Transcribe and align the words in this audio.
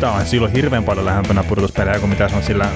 Tämä 0.00 0.12
on 0.12 0.26
silloin 0.26 0.52
hirveän 0.52 0.84
paljon 0.84 1.06
lähempänä 1.06 1.42
pudotuspelejä 1.42 1.98
kuin 1.98 2.10
mitä 2.10 2.28
se 2.28 2.36
on 2.36 2.42
sillä 2.42 2.70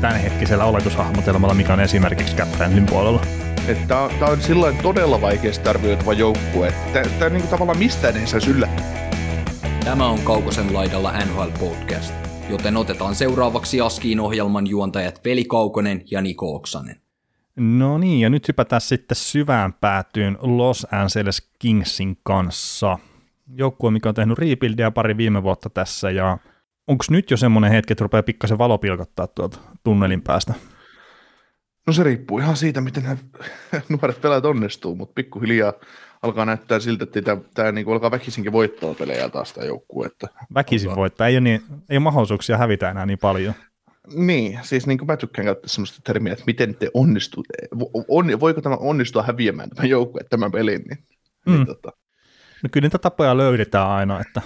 tämänhetkisellä 0.00 0.64
oletushahmotelmalla, 0.64 1.54
mikä 1.54 1.72
on 1.72 1.80
esimerkiksi 1.80 2.36
Captainin 2.36 2.86
puolella. 2.86 3.20
Tämä 3.88 4.00
on, 4.00 4.10
tää 4.18 4.28
on 4.28 4.40
sillä 4.40 4.72
todella 4.82 5.20
vaikeasti 5.20 5.68
arvioitava 5.68 6.12
joukkue. 6.12 6.72
Tämä 6.92 7.30
niinku 7.30 7.48
tavallaan 7.48 7.78
mistään 7.78 8.16
ei 8.16 8.26
saisi 8.26 8.50
yllättää. 8.50 9.10
Tämä 9.84 10.06
on 10.06 10.18
Kaukosen 10.20 10.74
laidalla 10.74 11.12
NHL 11.12 11.50
Podcast, 11.60 12.14
joten 12.50 12.76
otetaan 12.76 13.14
seuraavaksi 13.14 13.80
Askiin 13.80 14.20
ohjelman 14.20 14.66
juontajat 14.66 15.20
Veli 15.24 15.44
Kaukonen 15.44 16.02
ja 16.10 16.20
Niko 16.20 16.54
Oksanen. 16.54 17.00
No 17.56 17.98
niin, 17.98 18.20
ja 18.20 18.30
nyt 18.30 18.48
hypätään 18.48 18.80
sitten 18.80 19.16
syvään 19.16 19.72
päätyyn 19.72 20.38
Los 20.40 20.86
Angeles 20.92 21.50
Kingsin 21.58 22.18
kanssa. 22.22 22.98
Joukkue, 23.54 23.90
mikä 23.90 24.08
on 24.08 24.14
tehnyt 24.14 24.38
rebuildia 24.38 24.90
pari 24.90 25.16
viime 25.16 25.42
vuotta 25.42 25.70
tässä, 25.70 26.10
ja 26.10 26.38
onko 26.86 27.04
nyt 27.10 27.30
jo 27.30 27.36
semmoinen 27.36 27.70
hetki, 27.70 27.92
että 27.92 28.02
rupeaa 28.02 28.22
pikkasen 28.22 28.58
valo 28.58 28.78
pilkottaa 28.78 29.26
tuolta 29.26 29.58
tunnelin 29.84 30.22
päästä? 30.22 30.54
No 31.86 31.92
se 31.92 32.02
riippuu 32.02 32.38
ihan 32.38 32.56
siitä, 32.56 32.80
miten 32.80 33.02
nämä 33.02 33.16
nuoret 33.88 34.20
pelaajat 34.20 34.44
onnistuu, 34.44 34.96
mutta 34.96 35.12
pikkuhiljaa 35.14 35.72
alkaa 36.22 36.44
näyttää 36.44 36.80
siltä, 36.80 37.04
että 37.04 37.22
tämä, 37.22 37.40
tämä 37.54 37.72
niin 37.72 37.92
alkaa 37.92 38.10
väkisinkin 38.10 38.52
voittaa 38.52 38.94
pelejä 38.94 39.28
taas 39.28 39.52
tämä 39.52 39.66
joukkue. 39.66 40.06
Että 40.06 40.26
Väkisin 40.54 40.88
alkaa... 40.88 41.00
voittaa, 41.00 41.26
ei 41.26 41.34
ole, 41.34 41.40
niin, 41.40 41.62
ei 41.88 41.96
ole 41.96 42.02
mahdollisuuksia 42.02 42.58
hävitä 42.58 42.90
enää 42.90 43.06
niin 43.06 43.18
paljon. 43.18 43.54
Niin, 44.14 44.58
siis 44.62 44.86
niin 44.86 44.98
kuin 44.98 45.06
mä 45.06 45.16
tykkään 45.16 45.44
käyttää 45.46 45.68
sellaista 45.68 46.00
termiä, 46.04 46.32
että 46.32 46.44
miten 46.46 46.74
te 46.74 46.90
onnistutte, 46.94 47.54
on, 48.08 48.40
voiko 48.40 48.60
tämä 48.60 48.76
onnistua 48.76 49.22
häviämään 49.22 49.70
tämä 49.70 49.88
joukkue 49.88 50.20
tämän 50.30 50.52
pelin, 50.52 50.82
niin, 50.88 50.98
Mm. 51.46 51.52
niin 51.52 51.66
tota, 51.66 51.92
No 52.62 52.68
kyllä 52.72 52.84
niitä 52.84 52.98
tapoja 52.98 53.36
löydetään 53.36 53.88
aina, 53.88 54.20
että, 54.20 54.42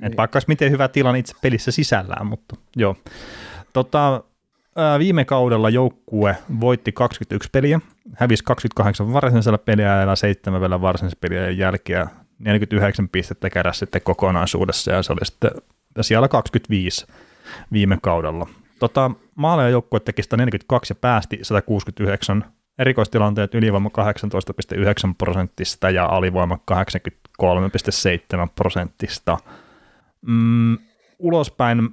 Niin. 0.00 0.16
vaikka 0.16 0.36
olisi 0.36 0.48
miten 0.48 0.70
hyvä 0.70 0.88
tilanne 0.88 1.18
itse 1.18 1.34
pelissä 1.42 1.70
sisällään, 1.70 2.26
mutta 2.26 2.56
joo. 2.76 2.96
Tota, 3.72 4.22
viime 4.98 5.24
kaudella 5.24 5.70
joukkue 5.70 6.36
voitti 6.60 6.92
21 6.92 7.48
peliä, 7.52 7.80
hävisi 8.14 8.44
28 8.44 9.12
varsinaisella 9.12 9.58
peliä 9.58 10.02
ja 10.02 10.16
7 10.16 10.60
vielä 10.60 10.80
varsinaisella 10.80 11.20
peliä 11.20 11.50
jälkeen, 11.50 12.06
49 12.38 13.08
pistettä 13.08 13.50
keräsi 13.50 13.78
sitten 13.78 14.02
kokonaisuudessa 14.02 14.92
ja 14.92 15.02
se 15.02 15.12
oli 15.12 15.24
sitten 15.24 15.50
siellä 16.00 16.28
25 16.28 17.06
viime 17.72 17.98
kaudella. 18.02 18.48
Tota, 18.78 19.10
maaleja 19.34 19.68
joukkue 19.68 20.00
teki 20.00 20.22
142 20.22 20.92
ja 20.92 20.96
päästi 21.00 21.38
169, 21.42 22.44
erikoistilanteet 22.78 23.54
ylivoima 23.54 23.90
18,9 25.08 25.14
prosenttista 25.18 25.90
ja 25.90 26.06
alivoima 26.06 26.58
83,7 26.72 27.48
prosenttista. 28.54 29.38
Mm, 30.26 30.78
ulospäin 31.18 31.90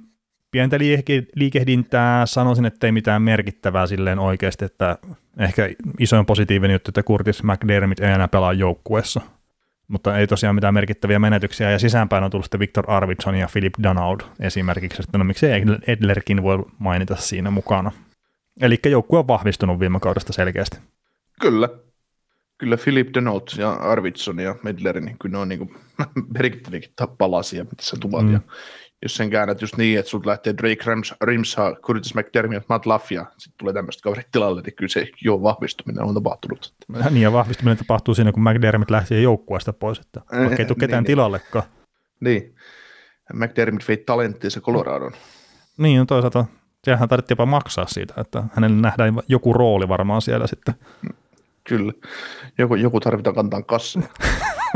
pientä 0.50 0.78
liike- 0.78 1.26
liikehdintää, 1.34 2.26
sanoisin, 2.26 2.64
että 2.64 2.86
ei 2.86 2.92
mitään 2.92 3.22
merkittävää 3.22 3.86
silleen 3.86 4.18
oikeasti, 4.18 4.64
että 4.64 4.98
ehkä 5.38 5.70
isoin 5.98 6.26
positiivinen 6.26 6.74
juttu, 6.74 6.90
että 6.90 7.02
Curtis 7.02 7.42
McDermott 7.42 8.00
ei 8.00 8.12
enää 8.12 8.28
pelaa 8.28 8.52
joukkueessa, 8.52 9.20
mutta 9.88 10.18
ei 10.18 10.26
tosiaan 10.26 10.54
mitään 10.54 10.74
merkittäviä 10.74 11.18
menetyksiä, 11.18 11.70
ja 11.70 11.78
sisäänpäin 11.78 12.24
on 12.24 12.30
tullut 12.30 12.44
sitten 12.44 12.60
Victor 12.60 12.90
Arvidsson 12.90 13.34
ja 13.34 13.48
Philip 13.52 13.74
Danaud 13.82 14.20
esimerkiksi, 14.40 15.02
että 15.02 15.18
no 15.18 15.24
miksei 15.24 15.62
Edlerkin 15.86 16.42
voi 16.42 16.64
mainita 16.78 17.16
siinä 17.16 17.50
mukana. 17.50 17.92
Eli 18.60 18.78
joukkue 18.86 19.18
on 19.18 19.28
vahvistunut 19.28 19.80
viime 19.80 20.00
kaudesta 20.00 20.32
selkeästi. 20.32 20.78
kyllä. 21.40 21.68
Kyllä 22.60 22.76
Philip 22.76 23.08
Denot 23.14 23.54
ja 23.58 23.72
Arvidsson 23.72 24.38
ja 24.38 24.54
Medler, 24.62 25.00
niin 25.00 25.16
kyllä 25.18 25.32
ne 25.32 25.38
on 25.38 25.48
niin 25.48 25.74
merkittäviäkin 26.38 26.90
palasia, 27.18 27.64
mitä 27.64 27.82
sä 27.82 27.96
tuvat. 28.00 28.22
Mm. 28.22 28.28
Mm. 28.28 28.34
Ja 28.34 28.40
jos 29.02 29.14
sen 29.14 29.30
käännät 29.30 29.60
just 29.60 29.76
niin, 29.76 29.98
että 29.98 30.10
sulta 30.10 30.30
lähtee 30.30 30.54
Drake 30.56 30.84
Rams, 30.84 31.14
Rimsa, 31.22 31.76
Curtis 31.82 32.14
McDermott, 32.14 32.68
Matt 32.68 32.86
Luff 32.86 33.12
ja 33.12 33.26
sitten 33.38 33.58
tulee 33.58 33.74
tämmöistä 33.74 34.02
kaverit 34.02 34.26
tilalle, 34.32 34.62
niin 34.62 34.74
kyllä 34.74 34.88
se 34.88 35.06
jo 35.22 35.42
vahvistuminen 35.42 36.04
on 36.04 36.14
tapahtunut. 36.14 36.74
Niin, 37.10 37.22
ja 37.22 37.32
vahvistuminen 37.32 37.78
tapahtuu 37.78 38.14
siinä, 38.14 38.32
kun 38.32 38.42
McDermott 38.42 38.90
lähti 38.90 39.22
joukkueesta 39.22 39.72
pois, 39.72 39.98
että 39.98 40.20
vaikka 40.20 40.40
ei 40.40 40.56
tule 40.56 40.66
Niin, 40.66 40.78
ketään 40.78 41.02
niin. 41.02 41.06
tilallekaan. 41.06 41.64
Niin. 42.20 42.54
McDermott 43.32 43.88
vei 43.88 43.96
talenttinsa 43.96 44.60
Coloradon. 44.60 45.12
Niin, 45.78 45.98
no 45.98 46.04
toisaalta 46.04 46.44
sehän 46.84 47.08
tarvittiin 47.08 47.34
jopa 47.34 47.46
maksaa 47.46 47.86
siitä, 47.86 48.14
että 48.16 48.42
hänelle 48.54 48.76
nähdään 48.80 49.14
joku 49.28 49.52
rooli 49.52 49.88
varmaan 49.88 50.22
siellä 50.22 50.46
sitten. 50.46 50.74
Kyllä. 51.70 51.92
Joku, 52.58 52.74
joku 52.74 53.00
tarvitaan 53.00 53.34
kantaa 53.34 53.60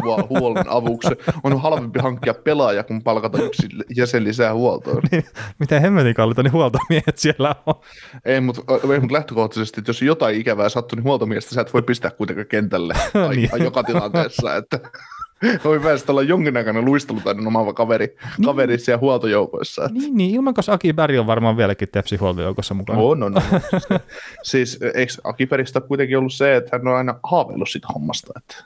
Huol- 0.03 0.27
huollon 0.29 0.69
avuksi. 0.69 1.09
On 1.45 1.61
halvempi 1.61 1.99
hankkia 1.99 2.35
pelaaja, 2.35 2.85
kun 2.85 3.03
palkata 3.03 3.43
yksi 3.43 3.69
jäsen 3.97 4.25
lisää 4.25 4.55
huoltoon. 4.55 5.03
Niin, 5.13 5.25
miten 5.59 5.83
hemmetin 5.83 6.15
kallita, 6.15 6.43
niin 6.43 6.53
huoltomiehet 6.53 7.19
siellä 7.19 7.55
on. 7.67 7.75
Ei, 8.25 8.41
mutta 8.41 8.63
mut 9.01 9.11
lähtökohtaisesti, 9.11 9.81
että 9.81 9.89
jos 9.89 10.03
jotain 10.03 10.37
ikävää 10.37 10.69
sattuu, 10.69 10.97
niin 10.97 11.05
huoltomiestä 11.05 11.55
sä 11.55 11.61
et 11.61 11.75
voi 11.75 11.83
pistää 11.83 12.11
kuitenkaan 12.11 12.47
kentälle 12.47 12.95
Niin. 13.37 13.51
joka 13.65 13.83
tilanteessa. 13.83 14.57
Että 14.57 14.81
voi 15.65 15.81
päästä 15.81 16.13
olla 16.13 16.23
jonkinnäköinen 16.23 16.85
luistelutaidon 16.85 17.47
omaava 17.47 17.73
kaveri, 17.73 18.17
kaveri 18.45 18.79
siellä 18.79 19.01
huoltojoukoissa. 19.01 19.85
Että. 19.85 19.99
Niin, 19.99 20.17
niin 20.17 20.35
ilman, 20.35 20.55
koska 20.55 20.73
Aki 20.73 20.93
Berg 20.93 21.19
on 21.19 21.27
varmaan 21.27 21.57
vieläkin 21.57 21.89
Tepsi 21.93 22.17
huoltojoukossa 22.17 22.75
mukana. 22.75 22.99
On, 22.99 23.23
on, 23.23 23.37
on. 23.37 23.43
siis 24.43 24.79
eikö 24.95 25.13
Akiperistä 25.25 25.81
kuitenkin 25.81 26.19
ollut 26.19 26.33
se, 26.33 26.57
että 26.57 26.71
hän 26.73 26.89
on 26.89 26.97
aina 26.97 27.21
haaveillut 27.23 27.69
siitä 27.69 27.87
hommasta, 27.95 28.33
että 28.37 28.65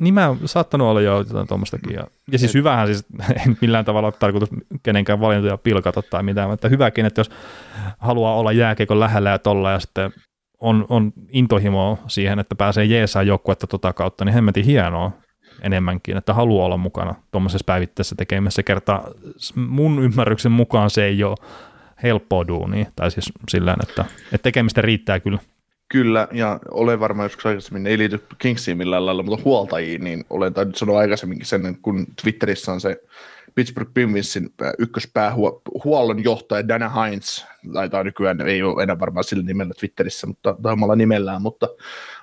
Niin 0.00 0.14
mä 0.14 0.28
oon 0.28 0.38
saattanut 0.44 0.88
olla 0.88 1.00
jo 1.00 1.18
jotain 1.18 1.48
tuommoistakin. 1.48 1.94
Ja, 1.94 2.06
ja 2.32 2.38
siis 2.38 2.54
hyvähän 2.54 2.86
siis, 2.86 3.04
en 3.46 3.56
millään 3.60 3.84
tavalla 3.84 4.06
ole 4.06 4.14
tarkoitus 4.18 4.48
kenenkään 4.82 5.20
valintoja 5.20 5.58
pilkata 5.58 6.02
tai 6.02 6.22
mitään, 6.22 6.50
mutta 6.50 6.68
hyväkin, 6.68 7.06
että 7.06 7.20
jos 7.20 7.30
haluaa 7.98 8.36
olla 8.36 8.52
jääkiekon 8.52 9.00
lähellä 9.00 9.30
ja 9.30 9.38
tolla 9.38 9.70
ja 9.70 9.80
sitten 9.80 10.12
on, 10.60 10.86
on 10.88 11.12
intohimoa 11.28 11.98
siihen, 12.06 12.38
että 12.38 12.54
pääsee 12.54 12.84
jeesaan 12.84 13.26
joukkuetta 13.26 13.66
tota 13.66 13.92
kautta, 13.92 14.24
niin 14.24 14.34
hemmetin 14.34 14.64
hienoa 14.64 15.12
enemmänkin, 15.62 16.16
että 16.16 16.34
haluaa 16.34 16.66
olla 16.66 16.76
mukana 16.76 17.14
tuommoisessa 17.30 17.64
päivittäisessä 17.66 18.14
tekemisessä 18.18 18.62
kertaa. 18.62 19.08
Mun 19.54 20.02
ymmärryksen 20.04 20.52
mukaan 20.52 20.90
se 20.90 21.04
ei 21.04 21.24
ole 21.24 21.36
helppoa 22.02 22.46
duunia, 22.48 22.86
tai 22.96 23.10
siis 23.10 23.32
sillä 23.48 23.76
että, 23.82 24.04
että 24.24 24.42
tekemistä 24.42 24.80
riittää 24.80 25.20
kyllä. 25.20 25.38
Kyllä, 25.88 26.28
ja 26.32 26.58
olen 26.70 27.00
varmaan 27.00 27.24
joskus 27.24 27.46
aikaisemmin, 27.46 27.86
ei 27.86 27.98
liity 27.98 28.22
Kingsiin 28.38 28.76
millään 28.76 29.06
lailla, 29.06 29.22
mutta 29.22 29.44
huoltajiin, 29.44 30.04
niin 30.04 30.24
olen 30.30 30.54
tainnut 30.54 30.76
sanoa 30.76 30.98
aikaisemminkin 30.98 31.46
sen, 31.46 31.76
kun 31.82 32.06
Twitterissä 32.22 32.72
on 32.72 32.80
se 32.80 33.00
Pittsburgh 33.54 33.94
Penguinsin 33.94 34.50
äh, 34.62 34.72
ykköspäähuollon 34.78 36.24
johtaja 36.24 36.68
Dana 36.68 36.88
Hines, 36.88 37.46
taitaa 37.72 38.04
nykyään, 38.04 38.40
ei 38.40 38.62
ole 38.62 38.82
enää 38.82 38.98
varmaan 38.98 39.24
sillä 39.24 39.42
nimellä 39.42 39.74
Twitterissä, 39.80 40.26
mutta 40.26 40.56
tai 40.62 40.72
omalla 40.72 40.96
nimellään, 40.96 41.42
mutta, 41.42 41.68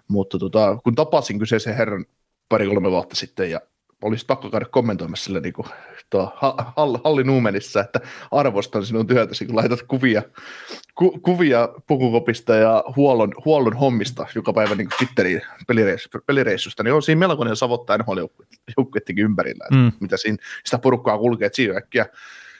mutta 0.07 0.39
tota, 0.39 0.77
kun 0.83 0.95
tapasin 0.95 1.39
kyseisen 1.39 1.75
herran 1.75 2.05
pari-kolme 2.49 2.91
vuotta 2.91 3.15
sitten 3.15 3.51
ja 3.51 3.61
olisi 4.01 4.25
pakko 4.25 4.49
käydä 4.49 4.65
kommentoimassa 4.71 5.25
sille 5.25 5.39
niin 5.39 5.53
kuin, 5.53 5.67
tuo 6.09 6.31
Hall, 6.75 6.97
Halli 7.03 7.23
Nuumenissa, 7.23 7.79
että 7.79 7.99
arvostan 8.31 8.85
sinun 8.85 9.07
työtäsi, 9.07 9.45
kun 9.45 9.55
laitat 9.55 9.81
kuvia, 9.81 10.23
ku, 10.95 11.19
kuvia 11.19 11.69
pukukopista 11.87 12.55
ja 12.55 12.83
huollon, 12.95 13.33
huollon 13.45 13.73
hommista 13.73 14.27
joka 14.35 14.53
päivä 14.53 14.75
niin 14.75 14.89
Twitteriin 14.97 15.41
pelireissu, 15.67 16.09
pelireissusta, 16.25 16.83
niin 16.83 16.93
on 16.93 17.03
siinä 17.03 17.19
melkoinen 17.19 17.55
savottaa 17.55 17.97
NHL-joukkuettikin 17.97 19.25
ympärillä, 19.25 19.65
että 19.65 19.75
Mm. 19.75 19.91
mitä 19.99 20.17
siinä 20.17 20.37
sitä 20.65 20.79
porukkaa 20.79 21.17
kulkee, 21.17 21.45
että 21.45 21.55
siinä 21.55 21.77
äkkiä 21.77 22.05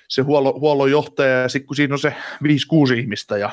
se 0.08 0.22
huollon, 0.22 0.60
huollon 0.60 0.92
johtaja 0.92 1.42
ja 1.42 1.50
sitten 1.50 1.68
kun 1.68 1.76
siinä 1.76 1.94
on 1.94 2.00
se 2.00 2.14
5-6 2.44 2.94
ihmistä 2.98 3.38
ja 3.38 3.50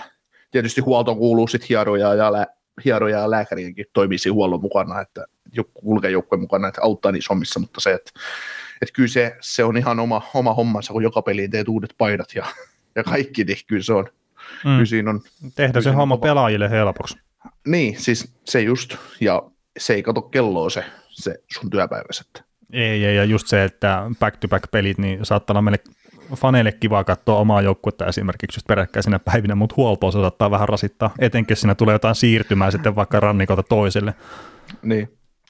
tietysti 0.50 0.80
huoltoon 0.80 1.18
kuuluu 1.18 1.48
sitten 1.48 1.68
hieroja 1.68 2.14
ja, 2.14 2.32
lä, 2.32 2.46
hieroja 2.84 3.18
ja 3.18 3.30
lääkäriäkin 3.30 3.86
toimii 3.92 4.18
siinä 4.18 4.34
huollon 4.34 4.60
mukana, 4.60 5.00
että 5.00 5.26
joku 5.52 5.80
kulkee 5.80 6.10
joukkueen 6.10 6.40
mukana, 6.40 6.68
että 6.68 6.82
auttaa 6.82 7.12
niissä 7.12 7.28
hommissa, 7.30 7.60
mutta 7.60 7.80
se, 7.80 7.92
että, 7.92 8.10
että 8.82 8.92
kyllä 8.92 9.08
se, 9.08 9.36
se 9.40 9.64
on 9.64 9.76
ihan 9.76 10.00
oma, 10.00 10.22
oma 10.34 10.54
hommansa, 10.54 10.92
kun 10.92 11.02
joka 11.02 11.22
peliin 11.22 11.50
teet 11.50 11.68
uudet 11.68 11.94
paidat 11.98 12.34
ja, 12.34 12.46
ja 12.96 13.04
kaikki, 13.04 13.44
niin 13.44 13.58
kyllä 13.66 13.82
se 13.82 13.92
on, 13.92 14.04
mm. 14.64 14.70
kyllä 14.70 14.84
siinä 14.84 15.10
on, 15.10 15.20
Tehdä 15.54 15.80
se 15.80 15.90
homma 15.90 16.16
pelaajille 16.16 16.70
helpoksi. 16.70 17.18
niin, 17.66 18.00
siis 18.00 18.34
se 18.44 18.60
just, 18.60 18.96
ja 19.20 19.42
se 19.78 19.94
ei 19.94 20.02
kato 20.02 20.22
kelloa 20.22 20.70
se, 20.70 20.84
se 21.08 21.34
sun 21.54 21.70
työpäivässä, 21.70 22.24
että 22.26 22.44
Ei, 22.72 23.04
ei, 23.04 23.16
ja 23.16 23.24
just 23.24 23.46
se, 23.46 23.64
että 23.64 24.02
back-to-back-pelit, 24.20 24.98
niin 24.98 25.26
saattaa 25.26 25.54
olla 25.54 25.62
meille 25.62 25.80
faneille 26.34 26.72
kiva 26.72 27.04
katsoa 27.04 27.38
omaa 27.38 27.62
joukkuetta 27.62 28.06
esimerkiksi 28.06 28.56
just 28.58 28.66
peräkkäisinä 28.66 29.18
päivinä, 29.18 29.54
mutta 29.54 29.74
huoltoa 29.76 30.10
se 30.10 30.18
saattaa 30.20 30.50
vähän 30.50 30.68
rasittaa, 30.68 31.10
etenkin 31.18 31.52
jos 31.52 31.60
siinä 31.60 31.74
tulee 31.74 31.92
jotain 31.92 32.14
siirtymää 32.14 32.70
sitten 32.70 32.96
vaikka 32.96 33.20
rannikolta 33.20 33.62
toiselle. 33.62 34.14
Niin. 34.82 35.08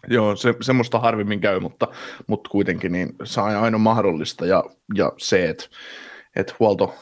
Joo, 0.09 0.37
se, 0.37 0.55
semmoista 0.61 0.99
harvemmin 0.99 1.41
käy, 1.41 1.61
mutta, 1.61 1.89
mutta 2.27 2.51
kuitenkin 2.51 2.93
niin 2.93 3.09
se 3.25 3.41
on 3.41 3.57
aina 3.57 3.79
mahdollista 3.79 4.47
ja, 4.47 4.65
ja 4.95 5.13
se, 5.19 5.49
että, 5.49 5.65
että 6.37 6.55
huolto, 6.59 6.95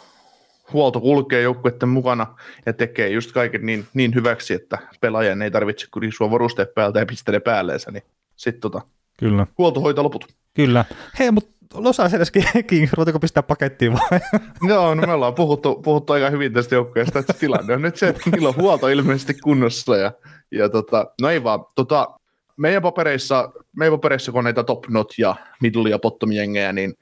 huolto 0.72 1.00
kulkee 1.00 1.42
joukkueiden 1.42 1.88
mukana 1.88 2.26
ja 2.66 2.72
tekee 2.72 3.08
just 3.08 3.32
kaiken 3.32 3.66
niin, 3.66 3.86
niin 3.94 4.14
hyväksi, 4.14 4.54
että 4.54 4.78
pelaajan 5.00 5.42
ei 5.42 5.50
tarvitse 5.50 5.86
kurisua 5.90 6.30
varusteet 6.30 6.74
päältä 6.74 6.98
ja 6.98 7.06
pistää 7.06 7.32
ne 7.32 7.40
päälleensä, 7.40 7.90
niin 7.90 8.02
sitten 8.36 8.60
tota, 8.60 8.80
Kyllä. 9.18 9.46
huolto 9.58 9.80
hoitaa 9.80 10.04
loput. 10.04 10.26
Kyllä. 10.54 10.84
Hei, 11.18 11.30
mutta 11.30 11.51
Los 11.74 12.00
Angeles 12.00 12.32
Kings, 12.66 12.92
ruvetaanko 12.92 13.20
pistää 13.20 13.42
pakettiin 13.42 13.92
vai? 13.92 14.20
Joo, 14.68 14.94
no 14.94 15.06
me 15.06 15.12
ollaan 15.12 15.34
puhuttu, 15.34 15.74
puhuttu 15.74 16.12
aika 16.12 16.30
hyvin 16.30 16.52
tästä 16.52 16.74
joukkueesta, 16.74 17.18
että 17.18 17.32
tilanne 17.32 17.74
on 17.74 17.82
nyt 17.82 17.96
se, 17.96 18.08
että 18.08 18.30
niillä 18.30 18.48
on 18.48 18.56
huolto 18.56 18.88
ilmeisesti 18.88 19.34
kunnossa 19.34 19.96
ja, 19.96 20.12
ja 20.50 20.68
tota, 20.68 21.06
no 21.20 21.30
ei 21.30 21.44
vaan, 21.44 21.64
tota, 21.74 22.08
meidän 22.56 22.82
papereissa, 22.82 23.52
meidän 23.76 23.92
papereissa 23.92 24.32
kun 24.32 24.38
on 24.38 24.44
näitä 24.44 24.64
top 24.64 24.88
not 24.88 25.12
ja 25.18 25.36
middle 25.60 25.90
ja 25.90 25.98
bottom 25.98 26.32
jengejä, 26.32 26.72
niin 26.72 26.94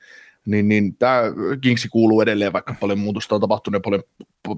niin, 0.47 0.69
niin 0.69 0.97
tämä 0.97 1.23
Kingsi 1.61 1.89
kuuluu 1.89 2.21
edelleen, 2.21 2.53
vaikka 2.53 2.75
paljon 2.81 2.99
muutosta 2.99 3.35
on 3.35 3.41
tapahtunut 3.41 3.79
ja 3.79 3.81
paljon, 3.81 4.03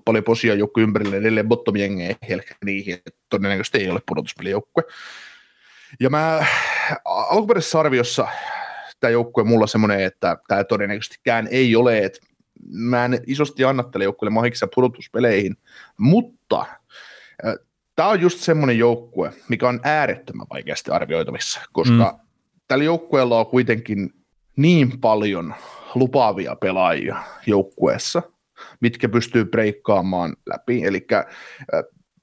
paljon 0.04 0.24
posia 0.24 0.54
joukku 0.54 0.80
ympärille, 0.80 1.16
edelleen 1.16 1.48
bottom 1.48 1.76
jengejä 1.76 2.16
niihin, 2.64 2.94
että 2.94 3.10
todennäköisesti 3.28 3.78
ei 3.78 3.90
ole 3.90 4.00
pudotuspelijoukkue. 4.08 4.84
Ja 6.00 6.10
mä 6.10 6.46
alkuperäisessä 7.04 7.80
arviossa 7.80 8.28
tämä 9.02 9.10
joukkue 9.10 9.44
mulla 9.44 9.66
semmoinen, 9.66 10.00
että 10.00 10.36
tämä 10.48 10.64
todennäköisestikään 10.64 11.48
ei 11.50 11.76
ole, 11.76 11.98
että 11.98 12.20
mä 12.70 13.04
en 13.04 13.20
isosti 13.26 13.64
anna 13.64 13.82
tälle 13.82 14.04
joukkueelle 14.04 14.34
mahiksia 14.34 14.68
pudotuspeleihin, 14.74 15.56
mutta 15.98 16.66
tämä 17.96 18.08
on 18.08 18.20
just 18.20 18.38
semmoinen 18.38 18.78
joukkue, 18.78 19.32
mikä 19.48 19.68
on 19.68 19.80
äärettömän 19.82 20.46
vaikeasti 20.50 20.90
arvioitavissa, 20.90 21.60
koska 21.72 22.18
mm. 22.18 22.28
tällä 22.68 22.84
joukkueella 22.84 23.38
on 23.38 23.46
kuitenkin 23.46 24.10
niin 24.56 25.00
paljon 25.00 25.54
lupaavia 25.94 26.56
pelaajia 26.56 27.22
joukkueessa, 27.46 28.22
mitkä 28.80 29.08
pystyy 29.08 29.44
breikkaamaan 29.44 30.36
läpi. 30.46 30.84
Eli 30.84 31.06
äh, 31.12 31.24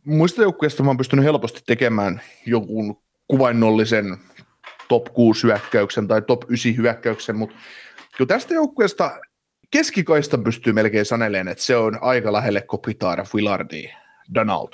muista 0.04 0.42
joukkueesta 0.42 0.84
mä 0.84 0.90
oon 0.90 0.98
pystynyt 0.98 1.26
helposti 1.26 1.62
tekemään 1.66 2.22
jonkun 2.46 3.02
kuvainnollisen 3.28 4.18
top 4.90 5.14
6 5.14 5.44
hyökkäyksen 5.44 6.08
tai 6.08 6.22
top 6.22 6.44
9 6.48 6.78
hyökkäyksen, 6.78 7.36
mutta 7.36 7.56
kun 8.18 8.28
tästä 8.28 8.54
joukkueesta 8.54 9.20
keskikaista 9.72 10.38
pystyy 10.38 10.74
melkein 10.74 11.06
saneleen, 11.06 11.48
että 11.48 11.64
se 11.64 11.76
on 11.76 11.98
aika 12.02 12.34
lähelle 12.34 12.62
Kopitar, 12.62 13.26
Willardi, 13.36 13.90
Donald. 14.34 14.74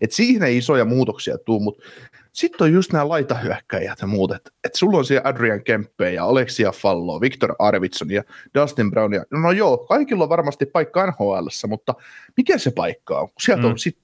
Et 0.00 0.12
siihen 0.12 0.42
ei 0.42 0.56
isoja 0.56 0.84
muutoksia 0.84 1.38
tuu, 1.38 1.60
mutta 1.60 1.84
sitten 2.32 2.64
on 2.64 2.72
just 2.72 2.92
nämä 2.92 3.08
laitahyökkäjät 3.08 4.00
ja 4.00 4.06
muut, 4.06 4.32
että 4.32 4.50
et 4.64 4.74
sulla 4.74 4.98
on 4.98 5.04
siellä 5.04 5.28
Adrian 5.28 5.64
Kempe 5.64 6.12
ja 6.12 6.24
Alexia 6.24 6.72
Fallo, 6.72 7.20
Victor 7.20 7.54
Arvidsson 7.58 8.10
ja 8.10 8.22
Dustin 8.54 8.90
Brown. 8.90 9.14
Ja, 9.14 9.24
no 9.30 9.50
joo, 9.50 9.78
kaikilla 9.78 10.24
on 10.24 10.30
varmasti 10.30 10.66
paikka 10.66 11.06
nhl 11.06 11.46
mutta 11.68 11.94
mikä 12.36 12.58
se 12.58 12.70
paikka 12.70 13.20
on? 13.20 13.28
Sieltä 13.40 13.66
on, 13.66 13.72
mm. 13.72 13.76
sit, 13.76 13.98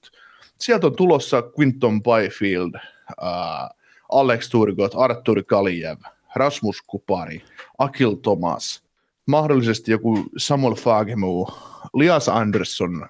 sieltä 0.59 0.87
on 0.87 0.95
tulossa 0.95 1.43
Quinton 1.59 2.01
Byfield, 2.03 2.73
uh, 3.21 3.78
Alex 4.09 4.49
Turgot, 4.49 4.91
Artur 4.95 5.43
Kaliev, 5.43 5.97
Rasmus 6.35 6.81
Kupari, 6.81 7.43
Akil 7.77 8.15
Thomas, 8.15 8.83
mahdollisesti 9.25 9.91
joku 9.91 10.25
Samuel 10.37 10.75
Fagemu, 10.75 11.47
Lias 11.93 12.29
Andersson, 12.29 13.07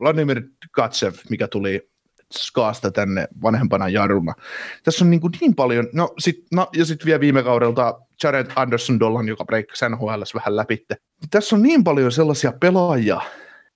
Vladimir 0.00 0.42
Katsev, 0.70 1.14
mikä 1.30 1.48
tuli 1.48 1.88
Skaasta 2.32 2.90
tänne 2.90 3.28
vanhempana 3.42 3.88
jarruna. 3.88 4.34
Tässä 4.82 5.04
on 5.04 5.10
niin, 5.10 5.20
kuin 5.20 5.32
niin 5.40 5.54
paljon, 5.54 5.88
no, 5.92 6.14
sit, 6.18 6.44
no 6.52 6.68
ja 6.76 6.84
sitten 6.84 7.06
vielä 7.06 7.20
viime 7.20 7.42
kaudelta 7.42 8.00
Jared 8.22 8.46
Anderson 8.56 9.00
Dollan, 9.00 9.28
joka 9.28 9.44
breikkasi 9.44 9.84
NHL 9.88 10.22
vähän 10.34 10.56
läpi. 10.56 10.86
Tässä 11.30 11.56
on 11.56 11.62
niin 11.62 11.84
paljon 11.84 12.12
sellaisia 12.12 12.52
pelaajia, 12.52 13.20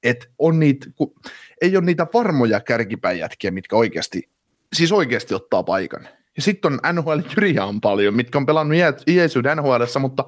että 0.02 0.26
on 0.38 0.58
niitä, 0.58 0.86
ei 1.62 1.76
ole 1.76 1.84
niitä 1.84 2.06
varmoja 2.14 2.60
kärkipäijätkiä, 2.60 3.50
mitkä 3.50 3.76
oikeasti, 3.76 4.28
siis 4.72 4.92
oikeasti 4.92 5.34
ottaa 5.34 5.62
paikan. 5.62 6.08
Ja 6.38 6.42
sitten 6.42 6.72
on 6.72 6.94
NHL 6.94 7.20
Jyriä 7.30 7.64
on 7.64 7.80
paljon, 7.80 8.14
mitkä 8.14 8.38
on 8.38 8.46
pelannut 8.46 8.78
iäisyyden 9.08 9.56
NHL, 9.56 9.82
mutta, 10.00 10.24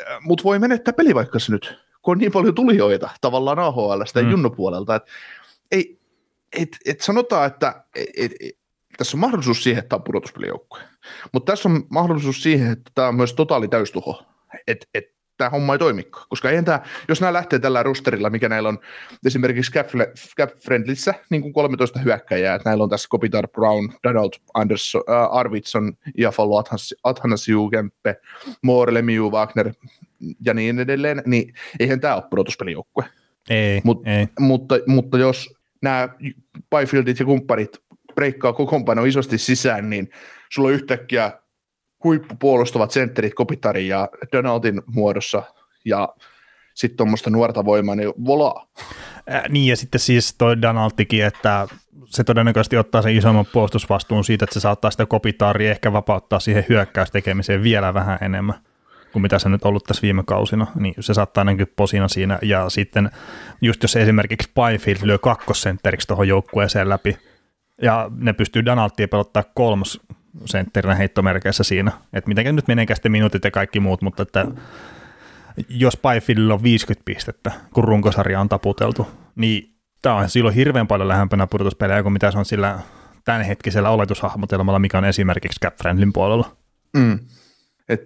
äh, 0.00 0.18
mutta 0.20 0.44
voi 0.44 0.58
menettää 0.58 0.94
pelivaikkansa 0.94 1.52
nyt, 1.52 1.78
kun 2.02 2.12
on 2.12 2.18
niin 2.18 2.32
paljon 2.32 2.54
tulijoita 2.54 3.10
tavallaan 3.20 3.58
AHL 3.58 4.02
ja 4.14 4.22
mm. 4.22 4.30
junnupuolelta. 4.30 4.94
Et 4.94 5.02
ei, 5.72 6.00
et, 6.52 6.76
et 6.86 7.00
sanotaan, 7.00 7.46
että 7.46 7.84
et, 7.94 8.32
et, 8.40 8.58
tässä 8.98 9.16
on 9.16 9.20
mahdollisuus 9.20 9.62
siihen, 9.62 9.78
että 9.78 9.88
tämä 9.88 9.98
on 9.98 10.04
pudotuspelijoukkue. 10.04 10.80
Mutta 11.32 11.52
tässä 11.52 11.68
on 11.68 11.84
mahdollisuus 11.90 12.42
siihen, 12.42 12.72
että 12.72 12.90
tämä 12.94 13.08
on 13.08 13.14
myös 13.14 13.34
totaali 13.34 13.68
täystuho. 13.68 14.22
Että 14.66 14.86
et, 14.94 15.15
tämä 15.36 15.50
homma 15.50 15.72
ei 15.72 15.78
toimi. 15.78 16.02
Koska 16.28 16.50
ei 16.50 16.62
tämä, 16.62 16.80
jos 17.08 17.20
nämä 17.20 17.32
lähtee 17.32 17.58
tällä 17.58 17.82
rosterilla, 17.82 18.30
mikä 18.30 18.48
näillä 18.48 18.68
on 18.68 18.78
esimerkiksi 19.26 19.72
Cap, 19.72 19.86
Cap 20.38 20.50
Friendlissä, 20.64 21.14
niin 21.30 21.42
kuin 21.42 21.52
13 21.52 21.98
hyökkäjää, 21.98 22.54
että 22.54 22.70
näillä 22.70 22.84
on 22.84 22.90
tässä 22.90 23.06
Kopitar, 23.10 23.48
Brown, 23.48 23.92
Donald, 24.04 24.30
Anderson, 24.54 25.02
äh, 25.10 25.36
Arvidsson, 25.36 25.92
Iafallo, 26.18 26.64
Athanasiu, 27.02 27.70
Kempe, 27.70 28.16
Moore, 28.62 28.94
Lemieux, 28.94 29.32
Wagner 29.32 29.72
ja 30.44 30.54
niin 30.54 30.78
edelleen, 30.78 31.22
niin 31.26 31.54
eihän 31.80 32.00
tämä 32.00 32.14
ole 32.14 32.24
pudotuspelijoukkue. 32.30 33.04
Ei, 33.50 33.80
Mut, 33.84 34.06
ei. 34.06 34.26
Mutta, 34.38 34.74
mutta 34.86 35.18
jos 35.18 35.56
nämä 35.82 36.08
Byfieldit 36.76 37.18
ja 37.18 37.24
kumppanit 37.24 37.78
breikkaa 38.14 38.52
kokoonpano 38.52 39.04
isosti 39.04 39.38
sisään, 39.38 39.90
niin 39.90 40.10
sulla 40.52 40.68
on 40.68 40.74
yhtäkkiä 40.74 41.32
huippupuolustavat 42.04 42.90
sentterit 42.90 43.34
Kopitarin 43.34 43.88
ja 43.88 44.08
Donaldin 44.32 44.82
muodossa 44.86 45.42
ja 45.84 46.08
sitten 46.74 46.96
tuommoista 46.96 47.30
nuorta 47.30 47.64
voimaa, 47.64 47.94
niin 47.94 48.12
vola. 48.24 48.68
Äh, 49.32 49.42
niin 49.48 49.70
ja 49.70 49.76
sitten 49.76 50.00
siis 50.00 50.34
toi 50.38 50.62
Donaldikin, 50.62 51.24
että 51.24 51.68
se 52.06 52.24
todennäköisesti 52.24 52.76
ottaa 52.76 53.02
sen 53.02 53.16
isomman 53.16 53.46
puolustusvastuun 53.52 54.24
siitä, 54.24 54.44
että 54.44 54.54
se 54.54 54.60
saattaa 54.60 54.90
sitä 54.90 55.06
Kopitaria 55.06 55.70
ehkä 55.70 55.92
vapauttaa 55.92 56.40
siihen 56.40 56.64
hyökkäystekemiseen 56.68 57.62
vielä 57.62 57.94
vähän 57.94 58.18
enemmän 58.20 58.60
kuin 59.12 59.22
mitä 59.22 59.38
se 59.38 59.48
nyt 59.48 59.64
ollut 59.64 59.84
tässä 59.84 60.02
viime 60.02 60.22
kausina, 60.26 60.66
niin 60.74 60.94
se 61.00 61.14
saattaa 61.14 61.44
näkyä 61.44 61.66
posina 61.76 62.08
siinä, 62.08 62.38
ja 62.42 62.70
sitten 62.70 63.10
just 63.62 63.82
jos 63.82 63.96
esimerkiksi 63.96 64.50
Byfield 64.54 64.98
lyö 65.02 65.18
kakkosentteriksi 65.18 66.08
tuohon 66.08 66.28
joukkueeseen 66.28 66.88
läpi, 66.88 67.16
ja 67.82 68.10
ne 68.16 68.32
pystyy 68.32 68.64
Donaldia 68.64 69.08
pelottaa 69.08 69.44
kolmos 69.54 70.00
sentterinä 70.44 70.94
heittomerkeissä 70.94 71.64
siinä, 71.64 71.92
että 72.12 72.28
miten 72.28 72.56
nyt 72.56 72.68
meneekään 72.68 72.96
sitten 72.96 73.12
minuutit 73.12 73.44
ja 73.44 73.50
kaikki 73.50 73.80
muut, 73.80 74.02
mutta 74.02 74.22
että 74.22 74.46
jos 75.68 75.96
Byfieldilla 75.96 76.54
on 76.54 76.62
50 76.62 77.04
pistettä, 77.04 77.52
kun 77.74 77.84
runkosarja 77.84 78.40
on 78.40 78.48
taputeltu, 78.48 79.08
niin 79.34 79.76
tämä 80.02 80.14
on 80.14 80.28
silloin 80.28 80.54
hirveän 80.54 80.86
paljon 80.86 81.08
lähempänä 81.08 81.46
pudotuspelejä 81.46 82.02
kuin 82.02 82.12
mitä 82.12 82.30
se 82.30 82.38
on 82.38 82.44
sillä 82.44 82.78
tämänhetkisellä 83.24 83.90
oletushahmotelmalla, 83.90 84.78
mikä 84.78 84.98
on 84.98 85.04
esimerkiksi 85.04 85.60
Cap 85.60 85.76
Friendlin 85.76 86.12
puolella. 86.12 86.56
Mm. 86.96 87.18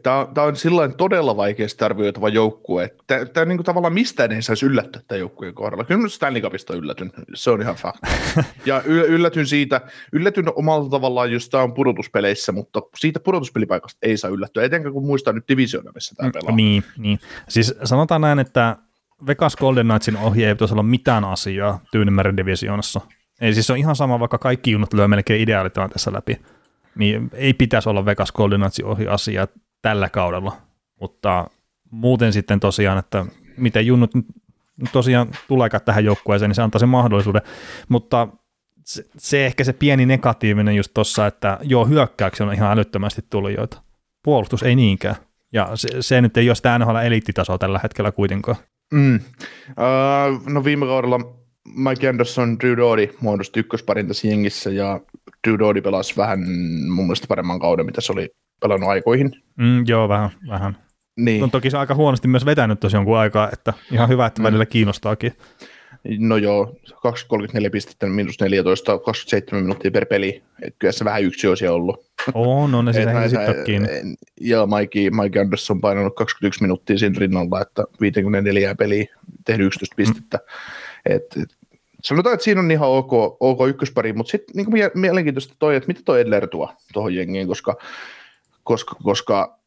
Tämä 0.03 0.47
on 0.47 0.57
silloin 0.57 0.97
todella 0.97 1.37
vaikeasti 1.37 1.85
arvioitava 1.85 2.29
joukkue. 2.29 2.95
Tämä 3.07 3.45
niin 3.45 3.65
tavallaan 3.65 3.93
mistään 3.93 4.33
ei 4.33 4.43
saisi 4.43 4.67
yllättyä 4.67 5.03
tämän 5.09 5.21
joukkueen 5.21 5.55
kohdalla. 5.55 5.85
Kyllä 5.85 6.09
Stanley 6.09 6.43
Cupista 6.43 6.75
yllätyn, 6.75 7.13
se 7.35 7.51
on 7.51 7.63
ihan 7.63 7.75
fakta. 7.75 8.07
ja 8.67 8.83
yllätyn 8.87 9.47
siitä, 9.47 9.81
yllätyn 10.13 10.45
omalla 10.55 10.91
tavallaan, 10.91 11.33
jos 11.33 11.49
tämä 11.49 11.63
on 11.63 11.75
pudotuspeleissä, 11.75 12.53
mutta 12.53 12.83
siitä 12.97 13.21
pudotuspelipaikasta 13.21 13.99
ei 14.03 14.17
saa 14.17 14.31
yllättyä, 14.31 14.65
etenkään 14.65 14.93
kun 14.93 15.07
muistaa 15.07 15.33
nyt 15.33 15.49
divisioona, 15.49 15.93
missä 15.95 16.15
tämä 16.15 16.31
pelaa. 16.31 16.57
Niin, 16.57 16.85
niin. 16.99 17.19
Siis 17.49 17.75
sanotaan 17.85 18.21
näin, 18.21 18.39
että 18.39 18.77
Vegas 19.27 19.57
Golden 19.57 19.87
Knightsin 19.87 20.17
ohi 20.17 20.45
ei 20.45 20.55
pitäisi 20.55 20.75
olla 20.75 20.83
mitään 20.83 21.25
asiaa 21.25 21.81
Tyynemeren 21.93 22.37
divisioonassa. 22.37 23.01
Ei 23.41 23.55
siis 23.55 23.67
se 23.67 23.73
on 23.73 23.79
ihan 23.79 23.97
sama, 23.97 24.21
vaikka 24.21 24.39
kaikki 24.39 24.71
junut 24.71 24.93
lyö 24.95 25.09
melkein 25.09 25.41
ideaalitilanteessa 25.41 26.13
läpi. 26.13 26.41
Niin 26.95 27.31
ei 27.33 27.55
pitäisi 27.55 27.89
olla 27.89 28.05
Vegas 28.05 28.33
Golden 28.33 28.61
Knightsin 28.61 28.85
ohi 28.85 29.07
asiaa 29.07 29.47
tällä 29.83 30.09
kaudella, 30.09 30.57
mutta 31.01 31.51
muuten 31.91 32.33
sitten 32.33 32.61
tosiaan, 32.61 32.99
että 32.99 33.27
miten 33.57 33.87
junnut 33.87 34.11
tosiaan 34.93 35.29
tuleekaan 35.49 35.85
tähän 35.85 36.05
joukkueeseen, 36.05 36.49
niin 36.49 36.55
se 36.55 36.63
antaa 36.63 36.79
sen 36.79 36.89
mahdollisuuden, 36.89 37.43
mutta 37.89 38.29
se, 38.85 39.05
se 39.19 39.47
ehkä 39.47 39.65
se 39.65 39.73
pieni 39.73 40.07
negatiivinen 40.07 40.77
just 40.77 40.95
tuossa, 40.95 41.27
että 41.27 41.59
joo, 41.63 41.87
hyökkäyksiä 41.87 42.47
on 42.47 42.55
ihan 42.55 42.73
älyttömästi 42.73 43.25
tulijoita. 43.31 43.83
Puolustus 44.23 44.63
ei 44.63 44.77
niinkään. 44.77 45.17
Ja 45.53 45.71
se, 45.75 45.89
se 46.01 46.21
nyt 46.21 46.37
ei 46.37 46.49
ole 46.49 46.55
sitä 46.55 46.79
NHL 46.79 46.97
eliittitasoa 46.97 47.59
tällä 47.59 47.81
hetkellä 47.83 48.13
kuitenkaan. 48.13 48.57
Mm. 48.93 49.21
Uh, 49.71 50.53
no 50.53 50.65
viime 50.65 50.87
kaudella 50.87 51.21
Mike 51.75 52.09
Anderson, 52.09 52.59
Drew 52.61 52.77
Doughty 52.77 53.17
muodosti 53.21 53.61
ykkösparin 53.61 54.09
tässä 54.09 54.29
jengissä 54.29 54.71
ja 54.71 55.01
Drew 55.47 55.59
Doughty 55.59 55.83
pelasi 55.83 56.17
vähän 56.17 56.41
mun 56.89 57.05
mielestä 57.05 57.27
paremman 57.27 57.61
kauden, 57.61 57.87
mitä 57.87 58.01
se 58.01 58.13
oli 58.13 58.29
pelannut 58.61 58.90
aikoihin. 58.90 59.31
Mm, 59.57 59.85
joo, 59.87 60.09
vähän. 60.09 60.31
vähän. 60.49 60.76
Niin. 61.17 61.40
No 61.40 61.49
toki 61.49 61.71
se 61.71 61.76
on 61.76 61.81
aika 61.81 61.95
huonosti 61.95 62.29
myös 62.29 62.47
vetänyt 62.47 62.81
tosiaan 62.81 63.00
jonkun 63.00 63.19
aikaa, 63.19 63.50
että 63.52 63.73
ihan 63.93 64.09
hyvä, 64.09 64.26
että 64.26 64.43
välillä 64.43 64.67
kiinnostaakin. 64.67 65.33
No 66.19 66.37
joo, 66.37 66.76
234 67.02 67.71
pistettä, 67.71 68.07
miinus 68.07 68.40
14, 68.40 68.99
27 68.99 69.64
minuuttia 69.64 69.90
per 69.90 70.07
peli. 70.07 70.43
Et 70.62 70.75
kyllä 70.79 70.93
se 70.93 71.05
vähän 71.05 71.23
yksi 71.23 71.47
olisi 71.47 71.69
ollut. 71.69 72.11
On, 72.35 72.75
on 72.75 72.85
ne 72.85 72.93
sitä 72.93 73.29
sitten. 73.29 73.88
Ja 74.40 74.67
Mike, 74.79 75.11
Mike 75.11 75.40
Anderson 75.40 75.76
on 75.76 75.81
painanut 75.81 76.14
21 76.14 76.62
minuuttia 76.62 76.99
siinä 76.99 77.14
rinnalla, 77.19 77.61
että 77.61 77.85
54 78.00 78.75
peliä, 78.75 79.07
tehnyt 79.47 79.67
11 79.67 79.95
pistettä. 79.97 80.38
Et, 81.07 81.23
et, 81.43 81.57
sanotaan, 82.02 82.35
että 82.35 82.45
siinä 82.45 82.61
on 82.61 82.71
ihan 82.71 82.88
ok, 82.88 83.12
ok 83.40 83.69
ykköspari, 83.69 84.12
mutta 84.12 84.31
sitten 84.31 84.57
niin 84.57 84.73
mie- 84.73 84.90
mielenkiintoista 84.95 85.55
toi, 85.59 85.76
että 85.76 85.87
mitä 85.87 86.00
toi 86.05 86.21
Edler 86.21 86.49
tuo 86.49 86.75
tuohon 86.93 87.14
jengiin, 87.14 87.49
koska, 87.49 87.76
koska, 88.71 88.95
koska 89.03 89.59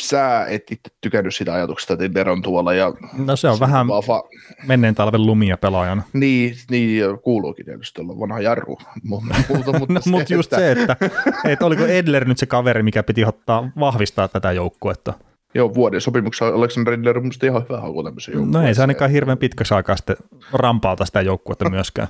sä 0.00 0.46
et 0.48 0.62
itse 0.70 0.90
tykännyt 1.00 1.34
sitä 1.34 1.54
ajatuksesta, 1.54 1.92
että 1.92 2.04
Edler 2.04 2.28
on 2.28 2.42
tuolla. 2.42 2.74
Ja 2.74 2.92
No 3.18 3.36
se 3.36 3.48
on 3.48 3.60
vähän 3.60 3.86
fa- 3.86 4.38
menneen 4.66 4.94
talven 4.94 5.26
lumia 5.26 5.56
pelaajana. 5.56 6.02
niin, 6.12 6.54
niin, 6.70 7.04
kuuluukin 7.22 7.64
tietysti 7.64 8.00
olla 8.00 8.20
vanha 8.20 8.40
jarru, 8.40 8.78
mutta, 9.02 9.34
mutta, 9.48 9.72
No, 9.88 10.00
mutta 10.10 10.34
just 10.34 10.50
se, 10.50 10.72
että, 10.72 10.96
että 11.44 11.66
oliko 11.66 11.84
Edler 11.86 12.24
nyt 12.24 12.38
se 12.38 12.46
kaveri, 12.46 12.82
mikä 12.82 13.02
piti 13.02 13.24
ottaa 13.24 13.70
vahvistaa 13.80 14.28
tätä 14.28 14.52
joukkuetta. 14.52 15.12
Joo, 15.54 15.74
vuoden 15.74 16.00
sopimuksessa 16.00 16.46
Alexander 16.48 16.94
Edler 16.94 17.18
on 17.18 17.24
musta 17.26 17.46
ihan 17.46 17.62
hyvä 17.68 17.80
haku 17.80 18.02
tämmöisen 18.02 18.50
No 18.50 18.62
ei 18.62 18.74
se 18.74 18.80
ainakaan 18.80 19.10
hirveän 19.10 19.38
pitkäksi 19.38 19.74
aikaa 19.74 19.96
sitten 19.96 20.16
rampauta 20.52 21.04
sitä 21.04 21.20
joukkuetta 21.20 21.70
myöskään. 21.76 22.08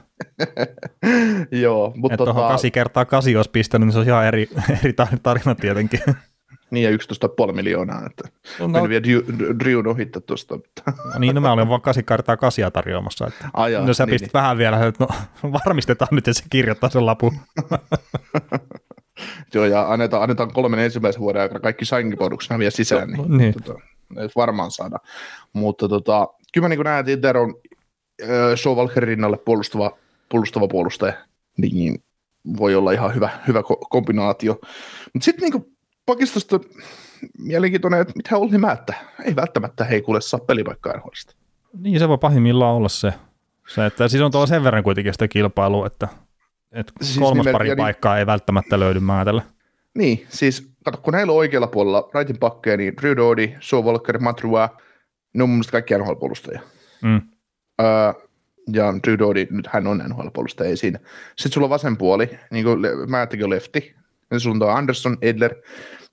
Joo, 1.51 1.93
mutta 1.97 2.15
Että 2.15 2.25
tuohon 2.25 2.35
tota, 2.35 2.49
8 2.49 2.73
kertaa 2.73 3.05
8 3.05 3.37
olisi 3.37 3.51
pistänyt, 3.51 3.87
niin 3.87 3.93
se 3.93 3.99
on 3.99 4.05
ihan 4.05 4.27
eri, 4.27 4.49
eri 4.83 4.93
tar- 5.03 5.19
tarina 5.23 5.55
tietenkin. 5.55 6.01
Niin 6.71 6.85
ja 6.85 6.91
11,5 7.47 7.53
miljoonaa, 7.53 8.07
että 8.07 8.29
No, 8.61 8.67
no, 8.67 8.89
vielä 8.89 9.05
Drew- 9.07 9.59
Drewn 9.65 9.87
ohittaa 9.87 10.23
tuosta. 10.27 10.55
Mutta. 10.57 10.83
niin, 11.19 11.35
no 11.35 11.41
mä 11.41 11.53
olin 11.53 11.69
vaan 11.69 11.81
8 11.81 12.05
kertaa 12.05 12.37
8 12.37 12.73
tarjoamassa. 12.73 13.27
Että. 13.27 13.49
Ai 13.55 13.73
jaa, 13.73 13.87
no 13.87 13.95
sä 13.95 14.07
niin, 14.07 14.13
pistit 14.13 14.35
vähän 14.35 14.59
vielä, 14.59 14.87
että 14.87 15.07
no 15.43 15.53
varmistetaan 15.67 16.09
nyt, 16.13 16.29
että 16.29 16.43
se 16.43 16.49
kirjoittaa 16.51 16.91
sen 16.91 17.07
lapun. 17.07 17.33
Joo, 19.55 19.65
ja 19.65 19.93
annetaan, 19.93 20.23
annetaan 20.23 20.53
kolmen 20.53 20.81
ensimmäisen 20.81 21.21
vuoden 21.23 21.43
aikana 21.43 21.61
kaikki 21.61 21.85
sainkipoduksena 21.85 22.59
vielä 22.59 22.71
sisään, 22.71 23.09
niin, 23.09 23.29
No, 23.31 23.37
niin. 23.37 23.55
Tota, 23.55 23.81
et 24.17 24.33
varmaan 24.37 24.71
saada. 24.71 24.97
Mutta 25.53 25.89
tota, 25.89 26.29
kyllä 26.53 26.65
mä 26.65 26.69
niin 26.69 26.85
näen, 26.85 27.01
että 27.01 27.13
Inter 27.13 27.39
on 27.39 27.55
äh, 28.23 28.29
Showalkerin 28.57 29.09
rinnalle 29.09 29.37
puolustava, 29.39 29.97
puolustava 30.29 30.69
puolustaja, 30.69 31.13
niin 31.57 32.05
voi 32.59 32.75
olla 32.75 32.93
ihan 32.93 33.15
hyvä, 33.15 33.31
hyvä 33.49 33.61
ko- 33.61 33.87
kombinaatio. 33.91 34.59
Mutta 35.15 35.25
sitten 35.25 35.51
niin 35.51 35.76
pakistosta 36.07 36.61
mielenkiintoinen, 37.39 38.01
että 38.01 38.13
mitä 38.17 38.37
Olli 38.37 38.59
Määttä, 38.59 38.95
ei 39.25 39.37
välttämättä 39.37 39.85
hei 39.85 40.03
kuule 40.03 40.21
saa 40.21 40.41
pelipaikkaa 40.41 40.93
NHLista. 40.97 41.35
Niin 41.81 41.99
se 41.99 42.09
voi 42.09 42.19
pahimmillaan 42.19 42.75
olla 42.75 42.89
se. 42.89 43.13
se 43.69 43.87
että 43.87 44.09
siis 44.09 44.23
on 44.23 44.31
tuolla 44.31 44.47
sen 44.47 44.65
verran 44.65 44.83
kuitenkin 44.85 45.15
sitä 45.15 45.29
kilpailua, 45.29 45.87
että, 45.87 46.09
että 46.73 46.93
Siis 47.03 47.19
kolmas 47.19 47.47
nimen- 47.47 47.53
pari 47.53 47.69
niin- 47.69 47.77
paikkaa 47.77 48.19
ei 48.19 48.27
välttämättä 48.27 48.81
löydy 48.81 49.01
määtellä. 49.01 49.43
Niin, 49.95 50.27
siis 50.29 50.71
kato, 50.85 50.99
kun 50.99 51.13
näillä 51.13 51.31
on 51.33 51.39
oikealla 51.39 51.67
puolella 51.67 52.11
raitin 52.15 52.39
pakkeja, 52.39 52.77
niin 52.77 52.95
Drew 53.01 53.17
Joe 53.73 53.83
Walker, 53.83 54.19
Matrua, 54.19 54.69
ne 55.35 55.43
on 55.43 55.49
mun 55.49 55.57
mielestä 55.57 55.73
kaikki 55.73 55.95
NHL-puolustajia. 55.99 56.61
Mm. 57.03 57.21
Öö, 57.81 57.87
ja 58.73 58.95
Drew 59.07 59.19
Doughty, 59.19 59.47
nyt 59.51 59.67
hän 59.67 59.87
on 59.87 59.99
NHL-puolustaja, 60.09 60.71
ei 60.71 60.77
siinä. 60.77 60.99
Sitten 61.37 61.53
sulla 61.53 61.65
on 61.65 61.71
vasen 61.71 61.97
puoli, 61.97 62.31
niin 62.51 62.65
kuin 62.65 62.79
Määttäkin 63.09 63.45
on 63.45 63.51
lefti. 63.51 63.97
On 64.31 64.77
Anderson, 64.77 65.17
Edler. 65.23 65.55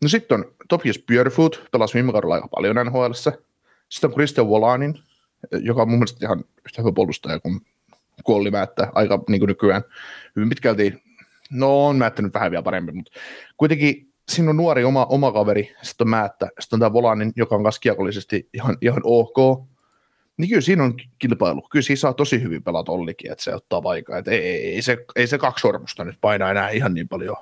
No 0.02 0.10
sitten 0.10 0.40
on 0.40 0.46
Topias 0.70 1.00
Björfoot, 1.08 1.64
pelasi 1.72 1.94
viime 1.94 2.12
kaudella 2.12 2.36
aika 2.36 2.48
paljon 2.48 2.76
nhl 2.86 3.12
Sitten 3.90 4.10
on 4.10 4.14
Christian 4.14 4.48
Wolanin, 4.48 5.00
joka 5.52 5.82
on 5.82 5.90
mun 5.90 6.00
mielestä 6.00 6.26
ihan 6.26 6.44
yhtä 6.66 6.82
hyvä 6.82 6.92
puolustaja 6.92 7.40
kuin 7.40 7.62
kuolli 8.24 8.52
Määttä, 8.52 8.92
aika 8.94 9.24
niin 9.30 9.40
kuin 9.40 9.48
nykyään. 9.48 9.82
Hyvin 10.36 10.50
pitkälti, 10.50 10.94
no 11.52 11.86
on 11.86 11.96
Määttänyt 11.96 12.34
vähän 12.34 12.52
vielä 12.52 12.64
paremmin, 12.64 12.96
mutta 12.96 13.12
kuitenkin 13.58 14.14
siinä 14.30 14.50
on 14.50 14.58
nuori 14.58 14.84
oma, 14.84 15.06
oma 15.06 15.32
kaveri, 15.32 15.76
sitten 15.82 16.06
on 16.06 16.10
Määttä, 16.10 16.50
sitten 16.60 16.78
on 16.78 16.80
tämä 16.80 16.94
Volanin, 16.94 17.34
joka 17.36 17.56
on 17.56 17.64
kiekollisesti 17.82 18.50
ihan, 18.54 18.78
ihan 18.82 19.02
ok, 19.04 19.68
niin 20.38 20.50
kyllä 20.50 20.62
siinä 20.62 20.84
on 20.84 20.94
kilpailu. 21.20 21.62
Kyllä 21.62 21.84
siinä 21.84 22.00
saa 22.00 22.14
tosi 22.14 22.42
hyvin 22.42 22.64
pelata 22.64 22.92
Ollikin, 22.92 23.32
että 23.32 23.44
se 23.44 23.56
ottaa 23.56 23.82
paikaa. 23.82 24.18
Että 24.18 24.32
ei, 24.32 24.40
ei, 24.40 24.76
ei, 24.76 24.82
se, 24.82 24.98
ei 25.16 25.28
se 25.28 25.38
kaksi 25.38 25.62
sormusta 25.62 26.04
nyt 26.04 26.18
painaa 26.22 26.52
enää 26.52 26.70
ihan 26.70 26.94
niin 26.94 27.08
paljon. 27.08 27.36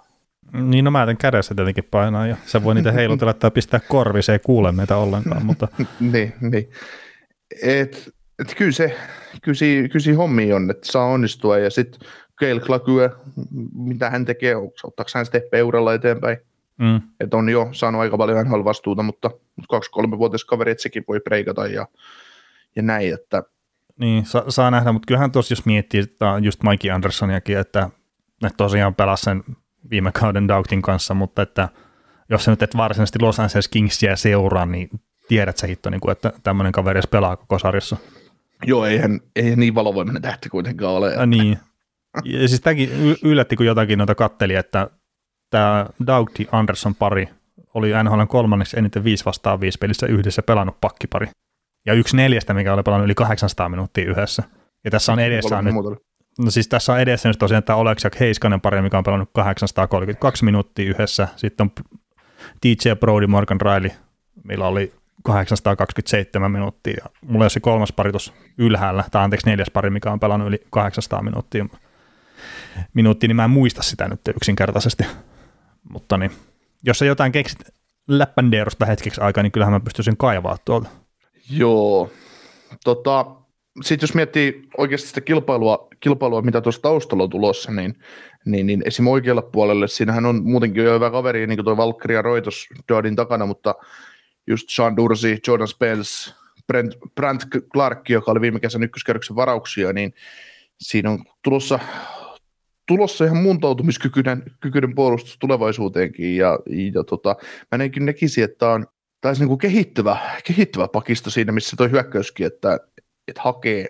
Niin 0.53 0.85
no 0.85 0.91
määtän 0.91 1.17
kädessä 1.17 1.55
tietenkin 1.55 1.83
painaa 1.91 2.27
ja 2.27 2.35
se 2.45 2.63
voi 2.63 2.75
niitä 2.75 2.91
heilutella 2.91 3.33
tai 3.33 3.51
pistää 3.51 3.79
korvi, 3.79 4.21
se 4.21 4.33
ei 4.33 4.39
kuule 4.39 4.71
meitä 4.71 4.97
ollenkaan, 4.97 5.45
mutta 5.45 5.67
niin, 6.13 6.33
niin. 6.41 6.69
Et, 7.63 8.09
et 8.39 8.55
kyllä, 8.55 8.71
se, 8.71 8.97
siinä 9.97 10.17
hommia 10.17 10.55
on, 10.55 10.71
että 10.71 10.91
saa 10.91 11.05
onnistua. 11.05 11.57
Ja 11.57 11.69
sitten 11.69 12.01
Klakyö, 12.65 13.09
mitä 13.73 14.09
hän 14.09 14.25
tekee, 14.25 14.55
ottaako 14.55 15.11
hän 15.15 15.25
steppejä 15.25 15.65
uralla 15.65 15.93
eteenpäin. 15.93 16.37
mm, 16.77 17.01
Että 17.19 17.37
on 17.37 17.49
jo 17.49 17.69
saanut 17.71 18.01
aika 18.01 18.17
paljon 18.17 18.45
NHL 18.45 18.63
vastuuta, 18.63 19.03
mutta 19.03 19.31
kaksi-kolme-vuotias 19.69 20.45
kaveri, 20.45 20.71
että 20.71 20.81
sekin 20.81 21.03
voi 21.07 21.19
preikata 21.19 21.67
ja, 21.67 21.87
ja 22.75 22.81
näin, 22.81 23.13
että 23.13 23.43
niin 23.99 24.25
sa- 24.25 24.45
saa 24.49 24.71
nähdä, 24.71 24.91
mutta 24.91 25.05
kyllähän 25.05 25.31
tuossa 25.31 25.51
jos 25.51 25.65
miettii 25.65 25.99
että 25.99 26.25
just 26.41 26.63
Mikey 26.63 26.91
Andersoniakin, 26.91 27.57
että 27.57 27.89
ne 28.43 28.49
tosiaan 28.57 28.95
pelasi 28.95 29.23
sen 29.23 29.43
viime 29.91 30.11
kauden 30.11 30.47
Dougtin 30.47 30.81
kanssa, 30.81 31.13
mutta 31.13 31.41
että 31.41 31.69
jos 32.29 32.43
sä 32.43 32.51
nyt 32.51 32.63
et 32.63 32.77
varsinaisesti 32.77 33.19
Los 33.21 33.39
Angeles 33.39 33.67
Kingsia 33.67 34.15
seuraa, 34.15 34.65
niin 34.65 34.89
tiedät 35.27 35.57
sä 35.57 35.67
hitto, 35.67 35.89
niin 35.89 36.01
kuin, 36.01 36.11
että 36.11 36.33
tämmöinen 36.43 36.71
kaveri 36.71 36.97
edes 36.97 37.07
pelaa 37.07 37.35
koko 37.35 37.59
sarjassa. 37.59 37.97
joo, 38.65 38.85
eihän, 38.85 39.19
eihän 39.35 39.59
niin 39.59 39.75
valovoimainen 39.75 40.21
tähti 40.21 40.49
kuitenkaan 40.49 40.93
ole. 40.93 41.13
Ja 41.13 41.25
niin. 41.25 41.57
Ja 42.23 42.47
siis 42.47 42.61
tämäkin 42.61 42.89
yllätti, 43.23 43.55
kun 43.55 43.65
jotakin 43.65 43.97
noita 43.97 44.15
katteli, 44.15 44.55
että 44.55 44.89
tämä 45.49 45.85
Doughty 46.07 46.47
Anderson 46.51 46.95
pari 46.95 47.29
oli 47.73 47.91
NHL 48.03 48.23
kolmanneksi 48.27 48.79
eniten 48.79 49.03
5 49.03 49.25
vastaan 49.25 49.61
5 49.61 49.77
pelissä 49.77 50.07
yhdessä 50.07 50.41
pelannut 50.41 50.81
pakkipari. 50.81 51.27
Ja 51.85 51.93
yksi 51.93 52.15
neljästä, 52.15 52.53
mikä 52.53 52.73
oli 52.73 52.83
pelannut 52.83 53.05
yli 53.05 53.15
800 53.15 53.69
minuuttia 53.69 54.09
yhdessä. 54.09 54.43
Ja 54.85 54.91
tässä 54.91 55.11
on 55.11 55.19
edessä 55.19 55.61
nyt. 55.61 55.75
No 56.39 56.51
siis 56.51 56.67
tässä 56.67 56.93
on 56.93 56.99
edessä 56.99 57.29
nyt 57.29 57.39
tosiaan 57.39 57.63
tämä 57.63 57.77
Oleksiak 57.77 58.19
Heiskanen 58.19 58.61
pari, 58.61 58.81
mikä 58.81 58.97
on 58.97 59.03
pelannut 59.03 59.29
832 59.33 60.45
minuuttia 60.45 60.89
yhdessä. 60.89 61.27
Sitten 61.35 61.63
on 61.63 61.85
DJ 62.65 62.91
Brody 62.99 63.27
Morgan 63.27 63.61
Riley, 63.61 63.91
millä 64.43 64.67
oli 64.67 64.93
827 65.23 66.51
minuuttia. 66.51 66.93
Ja 67.03 67.09
mulla 67.21 67.43
ole 67.43 67.49
se 67.49 67.59
kolmas 67.59 67.91
pari 67.91 68.11
tuossa 68.11 68.33
ylhäällä, 68.57 69.03
tai 69.11 69.23
anteeksi 69.23 69.47
neljäs 69.47 69.71
pari, 69.73 69.89
mikä 69.89 70.11
on 70.11 70.19
pelannut 70.19 70.47
yli 70.47 70.63
800 70.69 71.21
minuuttia. 71.21 71.65
Minuuttia, 72.93 73.27
niin 73.27 73.35
mä 73.35 73.43
en 73.43 73.49
muista 73.49 73.81
sitä 73.81 74.07
nyt 74.07 74.27
yksinkertaisesti. 74.27 75.03
Mutta 75.89 76.17
niin, 76.17 76.31
jos 76.83 76.99
sä 76.99 77.05
jotain 77.05 77.31
keksit 77.31 77.59
läppändeerosta 78.07 78.85
hetkeksi 78.85 79.21
aikaa, 79.21 79.43
niin 79.43 79.51
kyllähän 79.51 79.73
mä 79.73 79.79
pystyisin 79.79 80.17
kaivaa 80.17 80.57
tuolta. 80.65 80.89
Joo. 81.49 82.11
Tota, 82.83 83.25
sitten 83.83 84.07
jos 84.07 84.15
miettii 84.15 84.67
oikeasti 84.77 85.07
sitä 85.07 85.21
kilpailua, 85.21 85.87
kilpailua 85.99 86.41
mitä 86.41 86.61
tuossa 86.61 86.81
taustalla 86.81 87.23
on 87.23 87.29
tulossa, 87.29 87.71
niin, 87.71 87.95
niin, 88.45 88.67
niin 88.67 88.81
esim. 88.85 89.07
oikealla 89.07 89.41
puolelle, 89.41 89.87
siinähän 89.87 90.25
on 90.25 90.43
muutenkin 90.43 90.83
jo 90.83 90.93
hyvä 90.93 91.11
kaveri, 91.11 91.47
niin 91.47 91.57
kuin 91.57 91.65
tuo 91.65 91.77
Valkyria 91.77 92.17
ja 92.17 92.21
Roitos 92.21 92.67
Dodin 92.89 93.15
takana, 93.15 93.45
mutta 93.45 93.75
just 94.47 94.69
Sean 94.69 94.97
Dursi, 94.97 95.39
Jordan 95.47 95.67
Spence, 95.67 96.33
Brent, 96.67 96.93
Brent 97.15 97.45
Clark, 97.73 98.09
joka 98.09 98.31
oli 98.31 98.41
viime 98.41 98.59
kesän 98.59 98.83
ykköskerroksen 98.83 99.35
varauksia, 99.35 99.93
niin 99.93 100.13
siinä 100.79 101.09
on 101.09 101.23
tulossa, 101.43 101.79
tulossa 102.87 103.25
ihan 103.25 103.37
muuntautumiskykyinen 103.37 104.43
kykyinen 104.59 104.95
puolustus 104.95 105.37
tulevaisuuteenkin, 105.37 106.37
ja, 106.37 106.59
ja 106.93 107.03
tota, 107.03 107.35
mä 107.71 107.77
näinkin 107.77 108.05
näkisin, 108.05 108.43
että 108.43 108.69
on 108.69 108.85
taisi 109.21 109.41
niin 109.41 109.47
kuin 109.47 109.57
kehittyvä, 109.57 110.17
kehittyvä 110.43 110.87
pakisto 110.87 111.29
siinä, 111.29 111.51
missä 111.51 111.77
tuo 111.77 111.89
hyökkäyskin, 111.89 112.47
että, 112.47 112.79
että 113.31 113.41
hakee, 113.41 113.87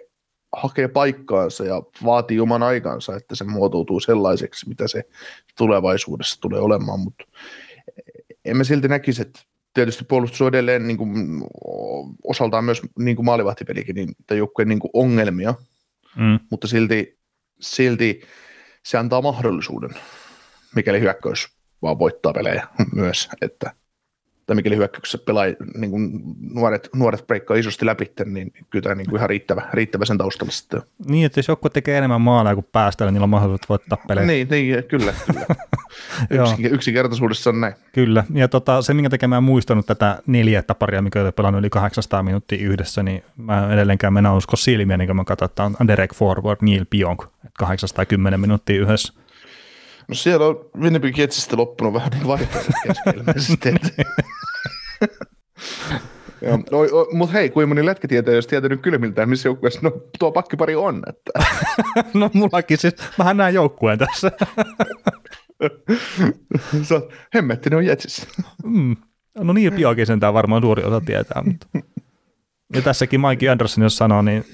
hakee 0.56 0.88
paikkaansa 0.88 1.64
ja 1.66 1.84
vaatii 2.06 2.40
oman 2.40 2.64
aikansa, 2.64 3.16
että 3.16 3.36
se 3.36 3.44
muotoutuu 3.44 4.00
sellaiseksi, 4.00 4.70
mitä 4.70 4.88
se 4.88 5.04
tulevaisuudessa 5.58 6.42
tulee 6.42 6.60
olemaan, 6.60 7.00
mutta 7.00 7.24
en 8.46 8.58
mä 8.58 8.64
silti 8.64 8.88
näkisi, 8.88 9.22
että 9.22 9.40
tietysti 9.74 10.04
puolustus 10.04 10.42
on 10.42 10.48
edelleen 10.48 10.88
niin 10.88 10.98
kuin, 10.98 11.44
osaltaan 12.24 12.66
myös 12.66 12.82
niin 13.00 13.16
kuin 13.16 13.26
maalivahtipelikin, 13.26 13.96
niin, 13.96 14.10
tai 14.28 14.38
joukkueen 14.38 14.70
niin 14.70 14.80
kuin 14.80 14.92
ongelmia, 14.94 15.54
Mm. 16.16 16.40
mutta 16.50 16.68
silti, 16.68 17.20
silti 17.62 18.22
se 18.86 18.98
antaa 18.98 19.22
mahdollisuuden, 19.22 19.90
mikäli 20.76 21.00
hyökkäys 21.00 21.48
vaan 21.82 22.00
voittaa 22.00 22.34
pelejä 22.34 22.68
myös, 22.96 23.30
että 23.42 23.74
tai 24.46 24.56
mikäli 24.56 24.76
hyökkäyksessä 24.76 25.18
pelaa 25.18 25.46
niin 25.76 25.92
kuin 25.92 26.22
nuoret, 26.54 26.90
nuoret 26.96 27.28
breikkaa 27.28 27.58
isosti 27.58 27.86
läpi, 27.86 28.12
niin 28.26 28.54
kyllä 28.70 28.84
tämä 28.84 28.96
niin 28.96 29.10
kuin 29.10 29.18
ihan 29.18 29.30
riittävä, 29.30 29.70
riittävä 29.74 30.06
sen 30.06 30.18
taustalla 30.18 30.52
sitten. 30.52 30.82
Niin, 31.06 31.26
että 31.26 31.40
jos 31.40 31.48
joku 31.48 31.70
tekee 31.70 31.98
enemmän 31.98 32.22
maaleja 32.22 32.56
kuin 32.56 32.68
päästä, 32.72 33.06
niin 33.06 33.14
niillä 33.14 33.24
on 33.24 33.30
mahdollisuus 33.30 33.70
voittaa 33.70 33.98
pelejä. 34.08 34.28
Niin, 34.28 34.48
niin 34.50 34.84
kyllä, 34.84 35.14
kyllä. 35.26 35.46
Yksi, 36.30 36.68
yksinkertaisuudessa 36.68 37.50
on 37.50 37.62
näin. 37.62 37.74
Kyllä, 37.94 38.24
ja 38.34 38.48
tota, 38.48 38.82
se 38.82 38.94
minkä 38.94 39.10
takia 39.10 39.28
mä 39.28 39.38
en 39.38 39.44
muistanut 39.44 39.86
tätä 39.86 40.22
neljättä 40.28 40.76
paria, 40.76 41.02
mikä 41.02 41.22
oli 41.22 41.32
pelannut 41.32 41.60
yli 41.60 41.70
800 41.70 42.24
minuuttia 42.24 42.68
yhdessä, 42.68 43.04
niin 43.04 43.24
mä 43.38 43.74
edelleenkään 43.74 44.14
mennä 44.14 44.34
usko 44.34 44.56
silmiä, 44.56 44.98
niin 44.98 45.08
kun 45.08 45.16
mä 45.16 45.24
katson, 45.24 45.46
että 45.46 45.64
on 45.64 45.88
Derek 45.88 46.14
Forward, 46.16 46.58
Neil 46.62 46.86
Pionk, 46.90 47.24
810 47.58 48.40
minuuttia 48.40 48.82
yhdessä. 48.82 49.14
No 50.08 50.16
siellä 50.16 50.46
on 50.46 50.70
Winnipeg 50.80 51.18
Jetsistä 51.18 51.58
loppunut 51.58 51.94
vähän 51.94 52.12
niin 52.12 52.28
no, 56.72 56.80
mutta 57.12 57.34
hei, 57.34 57.50
kuinka 57.50 57.68
moni 57.68 57.86
lätkätietäjä 57.86 58.36
olisi 58.36 58.50
tietänyt 58.50 58.82
kylmiltään, 58.82 59.30
missä 59.30 59.50
joukkueessa 59.50 59.80
no, 59.84 59.92
tuo 60.20 60.32
pakkipari 60.32 60.76
on. 60.76 61.04
Että. 61.10 61.32
no 62.20 62.30
mullakin 62.34 62.78
siis, 62.78 62.96
mähän 63.18 63.38
näen 63.38 63.54
joukkueen 63.54 64.00
tässä. 64.00 64.32
Sä 66.84 66.96
oot, 66.96 67.14
hemmetti, 67.36 67.70
ne 67.70 67.76
on 67.76 67.86
Jetsissä. 67.86 68.28
mm. 68.64 68.96
No 69.38 69.54
niin, 69.54 69.74
Piokin 69.74 70.06
sentään 70.06 70.34
varmaan 70.34 70.62
suuri 70.62 70.84
osa 70.84 71.02
tietää. 71.02 71.44
Mutta. 71.46 71.68
Ja 72.76 72.82
tässäkin 72.82 73.22
Mike 73.22 73.50
Anderson, 73.50 73.84
jos 73.84 73.98
sanoo, 73.98 74.22
niin, 74.22 74.46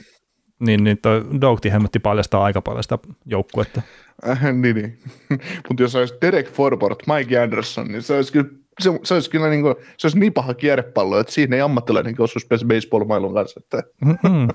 niin, 0.60 0.84
niin 0.84 0.98
toi 0.98 1.26
Doughty 1.42 1.70
hemmetti 1.70 2.00
paljastaa 2.00 2.44
aika 2.44 2.62
paljon 2.62 2.84
sitä 2.84 3.00
joukkuetta. 3.26 3.82
Äh, 4.30 4.44
niin, 4.54 4.76
niin. 4.76 5.00
mutta 5.68 5.84
jos 5.84 5.96
olisi 5.96 6.14
Derek 6.22 6.52
Forbort, 6.52 7.04
Mike 7.08 7.40
Anderson, 7.40 7.88
niin 7.88 8.02
se 8.02 8.16
olisi 8.16 8.34
kyllä 8.34 8.50
se, 8.80 9.00
se 9.04 9.14
olisi 9.14 9.30
kyllä 9.30 9.50
niin, 9.50 9.62
kuin, 9.62 9.76
se 9.98 10.08
olisi 10.08 10.20
niin 10.20 10.34
paha 10.34 10.54
kierrepallo, 10.54 11.20
että 11.20 11.34
siinä 11.34 11.56
ei 11.56 11.62
ammattilainen 11.62 12.16
osuisi 12.20 12.48
baseball-mailun 12.48 13.34
kanssa. 13.34 13.60
Että. 13.64 13.84
Mm-hmm. 14.06 14.48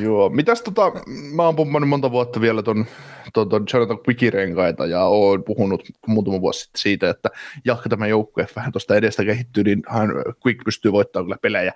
Joo, 0.00 0.28
mitäs 0.28 0.62
tota, 0.62 0.92
mä 1.32 1.42
oon 1.42 1.56
pummannut 1.56 1.88
monta 1.88 2.10
vuotta 2.10 2.40
vielä 2.40 2.62
ton, 2.62 2.86
ton, 3.32 3.48
ton 3.48 3.66
Jonathan 3.72 3.98
Quickin 4.08 4.32
renkaita 4.32 4.86
ja 4.86 5.04
oon 5.04 5.44
puhunut 5.44 5.82
muutama 6.06 6.40
vuosi 6.40 6.60
sitten 6.60 6.80
siitä, 6.80 7.10
että 7.10 7.28
jahka 7.64 7.88
tämä 7.88 8.06
joukkue 8.06 8.46
vähän 8.56 8.72
tuosta 8.72 8.96
edestä 8.96 9.24
kehittyy, 9.24 9.64
niin 9.64 9.82
hän 9.88 10.10
Quick 10.46 10.64
pystyy 10.64 10.92
voittamaan 10.92 11.26
kyllä 11.26 11.38
pelejä. 11.42 11.72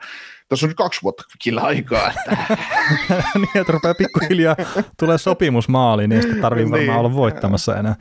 Tässä 0.49 0.67
on 0.67 0.69
nyt 0.69 0.77
kaksi 0.77 1.03
vuotta 1.03 1.25
Quickillä 1.31 1.61
aikaa. 1.61 2.11
Että... 2.11 2.57
niin, 3.35 3.59
että 3.61 3.73
rupeaa 3.73 3.95
pikkuhiljaa 3.95 4.57
tulee 4.99 5.19
sopimusmaali, 5.19 6.09
niin 6.09 6.23
sitten 6.23 6.41
tarvii 6.41 6.65
varmaan 6.65 6.87
niin. 6.89 6.99
olla 6.99 7.15
voittamassa 7.15 7.77
enää. 7.77 7.97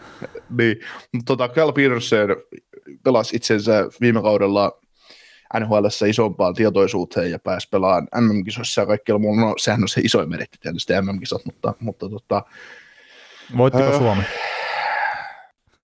niin, 0.58 0.80
mutta 1.14 1.36
tota, 1.38 1.50
Cal 1.50 1.72
Peterson 1.72 2.30
pelasi 3.04 3.36
itsensä 3.36 3.90
viime 4.02 4.22
kaudella 4.22 4.80
nhl 5.60 5.86
isompaan 6.08 6.54
tietoisuuteen 6.54 7.32
ja 7.32 7.40
pääsi 7.40 7.68
pelaamaan 7.72 8.08
MM-kisoissa 8.20 8.82
ja 8.82 8.86
kaikkialla 8.86 9.20
muulla. 9.20 9.42
No, 9.42 9.54
sehän 9.58 9.82
on 9.82 9.88
se 9.88 10.02
isoin 10.02 10.30
meritti 10.30 10.58
tietysti 10.62 10.94
MM-kisat, 11.02 11.46
mutta, 11.46 11.74
mutta 11.80 12.10
tota, 12.10 12.44
Voittiko 13.58 13.90
äh, 13.90 13.98
Suomi? 13.98 14.24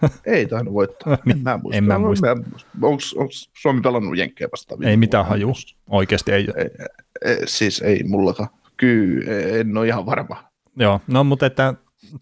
Ei 0.26 0.46
tainnut 0.46 0.74
voittaa. 0.74 1.18
Niin, 1.26 1.38
en 1.38 1.44
mä 1.44 1.58
muista. 1.64 1.78
En 1.78 1.84
mä 1.84 2.00
muista. 2.00 2.32
Onko, 2.82 3.04
onko 3.16 3.32
Suomi 3.54 3.82
pelannut 3.82 4.18
Jenkkejä 4.18 4.48
vastaan? 4.52 4.84
Ei 4.84 4.98
mitään 4.98 5.26
haju. 5.26 5.54
Oikeasti 5.90 6.32
ei. 6.32 6.48
ei, 6.58 6.70
ei. 7.26 7.38
Siis 7.46 7.82
ei 7.82 8.04
mullakaan. 8.04 8.50
Kyllä, 8.78 9.32
en 9.60 9.78
ole 9.78 9.88
ihan 9.88 10.06
varma. 10.06 10.44
Joo, 10.76 11.02
no 11.08 11.24
mutta 11.24 11.46
että 11.46 11.74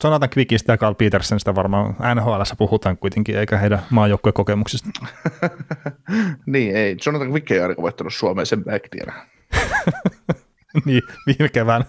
Jonathan 0.03 0.29
Quickistä 0.38 0.74
ja 0.74 0.77
Carl 0.77 0.96
Petersenistä 0.96 1.55
varmaan 1.55 1.96
nhl 2.15 2.41
puhutaan 2.58 2.98
kuitenkin, 2.98 3.38
eikä 3.38 3.58
heidän 3.58 3.81
maajoukkueen 3.89 4.34
kokemuksista. 4.34 4.89
niin, 6.46 6.75
ei. 6.75 6.98
Jonathan 7.05 7.31
Quick 7.31 7.51
ei 7.51 7.60
ainakaan 7.60 7.84
voittanut 7.84 8.13
Suomeen, 8.13 8.46
sen 8.46 8.63
mä 8.65 8.72
niin, 10.86 11.01
viime 11.27 11.50
kevään. 11.50 11.84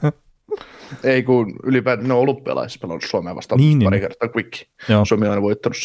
ei, 1.05 1.23
kun 1.23 1.55
ylipäätään 1.65 2.09
ne 2.09 2.15
on 2.15 2.21
olympialaisissa 2.21 2.81
pelannut 2.81 3.05
Suomeen 3.05 3.37
vastaan 3.37 3.61
niin, 3.61 3.85
pari 3.85 3.97
niin. 3.97 4.09
kertaa 4.09 4.29
Quick. 4.37 4.69
Joo. 4.89 5.05
Suomi 5.05 5.27
on 5.27 5.31
aina 5.31 5.43
voittanut 5.43 5.77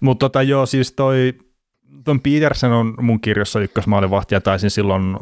Mutta 0.00 0.24
tota, 0.24 0.42
joo, 0.42 0.66
siis 0.66 0.92
toi, 0.92 1.34
ton 2.04 2.20
Petersen 2.20 2.72
on 2.72 2.94
mun 3.00 3.20
kirjassa 3.20 3.60
ykkösmaalivahti 3.60 4.34
ja 4.34 4.40
taisin 4.40 4.70
silloin 4.70 5.16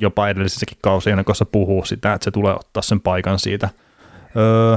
jopa 0.00 0.28
edellisessäkin 0.28 0.78
kausi 0.82 1.10
ennen 1.10 1.24
kuin 1.24 1.36
se 1.36 1.44
puhuu 1.44 1.84
sitä, 1.84 2.12
että 2.12 2.24
se 2.24 2.30
tulee 2.30 2.54
ottaa 2.54 2.82
sen 2.82 3.00
paikan 3.00 3.38
siitä– 3.38 3.68
Öö, 4.36 4.76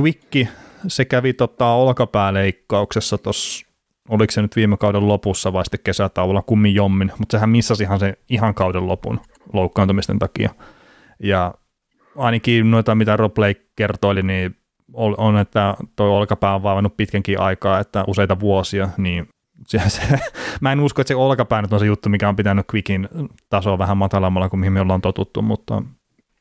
Quickki, 0.00 0.48
se 0.88 1.04
kävi 1.04 1.32
tota 1.32 1.68
olkapääleikkauksessa 1.68 3.18
tuossa, 3.18 3.66
oliko 4.08 4.30
se 4.30 4.42
nyt 4.42 4.56
viime 4.56 4.76
kauden 4.76 5.08
lopussa 5.08 5.52
vai 5.52 5.64
sitten 5.64 5.80
kesätauolla 5.84 6.42
kummin 6.42 6.74
jommin, 6.74 7.12
mutta 7.18 7.36
sehän 7.36 7.50
missasi 7.50 7.82
ihan 7.82 8.00
se 8.00 8.18
ihan 8.28 8.54
kauden 8.54 8.86
lopun 8.86 9.20
loukkaantumisten 9.52 10.18
takia. 10.18 10.50
Ja 11.22 11.54
ainakin 12.16 12.70
noita, 12.70 12.94
mitä 12.94 13.16
Rob 13.16 13.34
Blake 13.34 13.66
kertoili, 13.76 14.22
niin 14.22 14.56
on, 14.94 15.38
että 15.38 15.74
tuo 15.96 16.06
olkapää 16.06 16.54
on 16.54 16.62
vaivannut 16.62 16.96
pitkänkin 16.96 17.40
aikaa, 17.40 17.80
että 17.80 18.04
useita 18.06 18.40
vuosia, 18.40 18.88
niin 18.96 19.28
se, 19.66 19.82
se, 19.86 20.02
mä 20.60 20.72
en 20.72 20.80
usko, 20.80 21.02
että 21.02 21.08
se 21.08 21.14
olkapää 21.14 21.62
nyt 21.62 21.72
on 21.72 21.80
se 21.80 21.86
juttu, 21.86 22.08
mikä 22.08 22.28
on 22.28 22.36
pitänyt 22.36 22.66
Quickin 22.74 23.08
tasoa 23.50 23.78
vähän 23.78 23.96
matalammalla 23.96 24.48
kuin 24.48 24.60
mihin 24.60 24.72
me 24.72 24.80
ollaan 24.80 25.00
totuttu, 25.00 25.42
mutta 25.42 25.82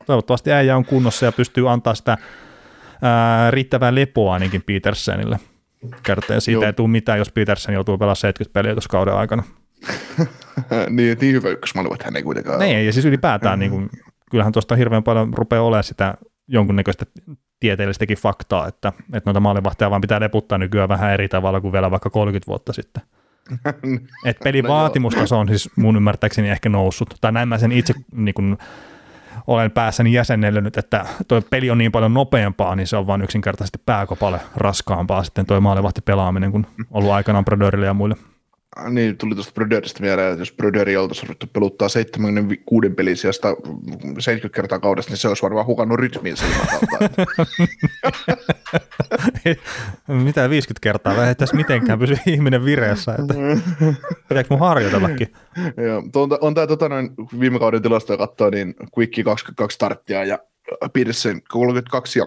toivottavasti 0.05 0.51
äijä 0.51 0.77
on 0.77 0.85
kunnossa 0.85 1.25
ja 1.25 1.31
pystyy 1.31 1.69
antaa 1.71 1.95
sitä 1.95 2.17
ää, 3.01 3.51
riittävää 3.51 3.95
lepoa 3.95 4.33
ainakin 4.33 4.63
Petersenille. 4.65 5.39
Kertoo 6.03 6.39
siitä 6.39 6.51
Joo. 6.51 6.63
ei 6.63 6.73
tule 6.73 6.87
mitään, 6.87 7.19
jos 7.19 7.31
Petersen 7.31 7.73
joutuu 7.73 7.97
pelaamaan 7.97 8.15
70 8.15 8.53
peliä 8.53 8.73
tuossa 8.73 8.89
kauden 8.89 9.13
aikana. 9.13 9.43
niin, 10.89 11.17
niin 11.21 11.33
hyvä 11.33 11.49
ykkösmaailma, 11.49 11.95
hän 12.03 12.15
ei 12.15 12.23
kuitenkaan 12.23 12.59
Niin, 12.59 12.85
ja 12.85 12.93
siis 12.93 13.05
ylipäätään, 13.05 13.59
niin 13.59 13.71
kuin, 13.71 13.89
kyllähän 14.31 14.53
tuosta 14.53 14.75
hirveän 14.75 15.03
paljon 15.03 15.33
rupeaa 15.33 15.63
olemaan 15.63 15.83
sitä 15.83 16.13
jonkunnäköistä 16.47 17.05
tieteellistäkin 17.59 18.17
faktaa, 18.17 18.67
että, 18.67 18.93
että 19.13 19.29
noita 19.29 19.39
maalivahtia 19.39 19.89
vaan 19.89 20.01
pitää 20.01 20.19
leputtaa 20.19 20.57
nykyään 20.57 20.89
vähän 20.89 21.13
eri 21.13 21.27
tavalla 21.27 21.61
kuin 21.61 21.71
vielä 21.71 21.91
vaikka 21.91 22.09
30 22.09 22.47
vuotta 22.47 22.73
sitten. 22.73 23.03
Et 24.25 24.37
pelin 24.43 24.63
no 24.63 24.69
vaatimustaso 24.69 25.39
on 25.39 25.47
siis 25.47 25.69
mun 25.75 25.95
ymmärtääkseni 25.95 26.49
ehkä 26.49 26.69
noussut, 26.69 27.15
tai 27.21 27.31
näin 27.31 27.47
mä 27.47 27.57
sen 27.57 27.71
itse 27.71 27.93
niin 28.11 28.35
kuin, 28.35 28.57
olen 29.47 29.71
päässäni 29.71 30.13
jäsennellyt, 30.13 30.77
että 30.77 31.05
tuo 31.27 31.41
peli 31.41 31.69
on 31.69 31.77
niin 31.77 31.91
paljon 31.91 32.13
nopeampaa, 32.13 32.75
niin 32.75 32.87
se 32.87 32.97
on 32.97 33.07
vain 33.07 33.21
yksinkertaisesti 33.21 33.79
pääkopalle 33.85 34.39
raskaampaa 34.55 35.23
sitten 35.23 35.45
tuo 35.45 35.61
maalivahti 35.61 36.01
pelaaminen, 36.01 36.51
kun 36.51 36.67
ollut 36.91 37.11
aikanaan 37.11 37.45
Brodörille 37.45 37.85
ja 37.85 37.93
muille. 37.93 38.15
Niin, 38.89 39.17
tuli 39.17 39.35
tuosta 39.35 39.53
Broderista 39.53 40.03
mieleen, 40.03 40.31
että 40.31 40.41
jos 40.41 40.51
Broderi 40.51 40.97
oltaisiin 40.97 41.27
ruvettu 41.27 41.47
peluttaa 41.53 41.89
76 41.89 42.89
pelin 42.89 43.17
sijasta 43.17 43.47
70 44.19 44.55
kertaa 44.55 44.79
kaudesta, 44.79 45.11
niin 45.11 45.17
se 45.17 45.27
olisi 45.27 45.43
varmaan 45.43 45.65
hukannut 45.65 45.99
rytmiin 45.99 46.37
sen 46.37 46.49
Mitä 50.23 50.49
50 50.49 50.79
kertaa? 50.81 51.27
Ei 51.27 51.35
tässä 51.35 51.55
mitenkään 51.55 51.99
pysy 51.99 52.17
ihminen 52.25 52.65
vireessä, 52.65 53.11
että 53.11 53.33
pitääkö 54.29 54.47
mun 54.49 54.59
harjoitellakin? 54.59 55.33
Joo, 55.87 56.03
on, 56.15 56.37
on 56.41 56.53
tämä 56.53 56.67
tota, 56.67 56.89
noin, 56.89 57.09
viime 57.39 57.59
kauden 57.59 57.81
tilastoja 57.81 58.17
katsoa, 58.17 58.49
niin 58.49 58.75
Quick 58.97 59.23
22 59.25 59.75
starttia 59.75 60.23
ja 60.23 60.39
Peterson 60.93 61.41
32 61.49 62.19
ja 62.19 62.25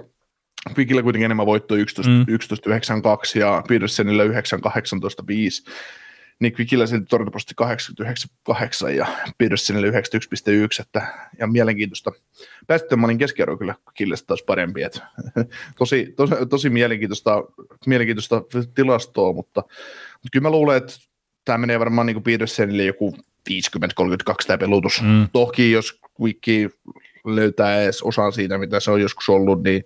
Quickillä 0.76 1.02
kuitenkin 1.02 1.24
enemmän 1.24 1.46
voittoa 1.46 1.78
11, 1.78 2.12
mm. 2.12 2.24
11 2.28 2.70
92 2.70 3.38
ja 3.38 3.62
Petersonilla 3.68 4.24
9 4.24 4.60
18 4.60 5.26
5 5.26 5.64
niin 6.40 6.52
Quickillä 6.58 6.86
silti 6.86 7.06
torjuntaprosentti 7.06 7.54
89 7.54 8.96
ja 8.96 9.06
Petersonille 9.38 9.90
91,1, 9.90 9.94
että, 10.80 11.28
ja 11.38 11.46
mielenkiintoista. 11.46 12.12
Päästöttömän 12.66 13.18
keskiarvo 13.18 13.56
kyllä 13.56 13.74
Quickille 13.88 14.14
taas 14.26 14.42
parempi, 14.42 14.82
että, 14.82 15.06
tosi, 15.78 16.12
tosi, 16.16 16.34
tosi 16.50 16.70
mielenkiintoista, 16.70 17.44
mielenkiintoista 17.86 18.42
tilastoa, 18.74 19.32
mutta, 19.32 19.60
mutta 20.12 20.28
kyllä 20.32 20.42
mä 20.42 20.50
luulen, 20.50 20.76
että 20.76 20.92
tämä 21.44 21.58
menee 21.58 21.80
varmaan 21.80 22.06
niin 22.06 22.22
Petersonille 22.22 22.84
joku 22.84 23.16
50-32 23.50 23.52
tämä 24.46 24.58
pelutus. 24.58 25.02
Mm. 25.02 25.28
Toki 25.32 25.70
jos 25.72 26.00
Quick 26.20 26.72
löytää 27.24 27.82
edes 27.82 28.02
osan 28.02 28.32
siitä, 28.32 28.58
mitä 28.58 28.80
se 28.80 28.90
on 28.90 29.00
joskus 29.00 29.28
ollut, 29.28 29.62
niin, 29.62 29.84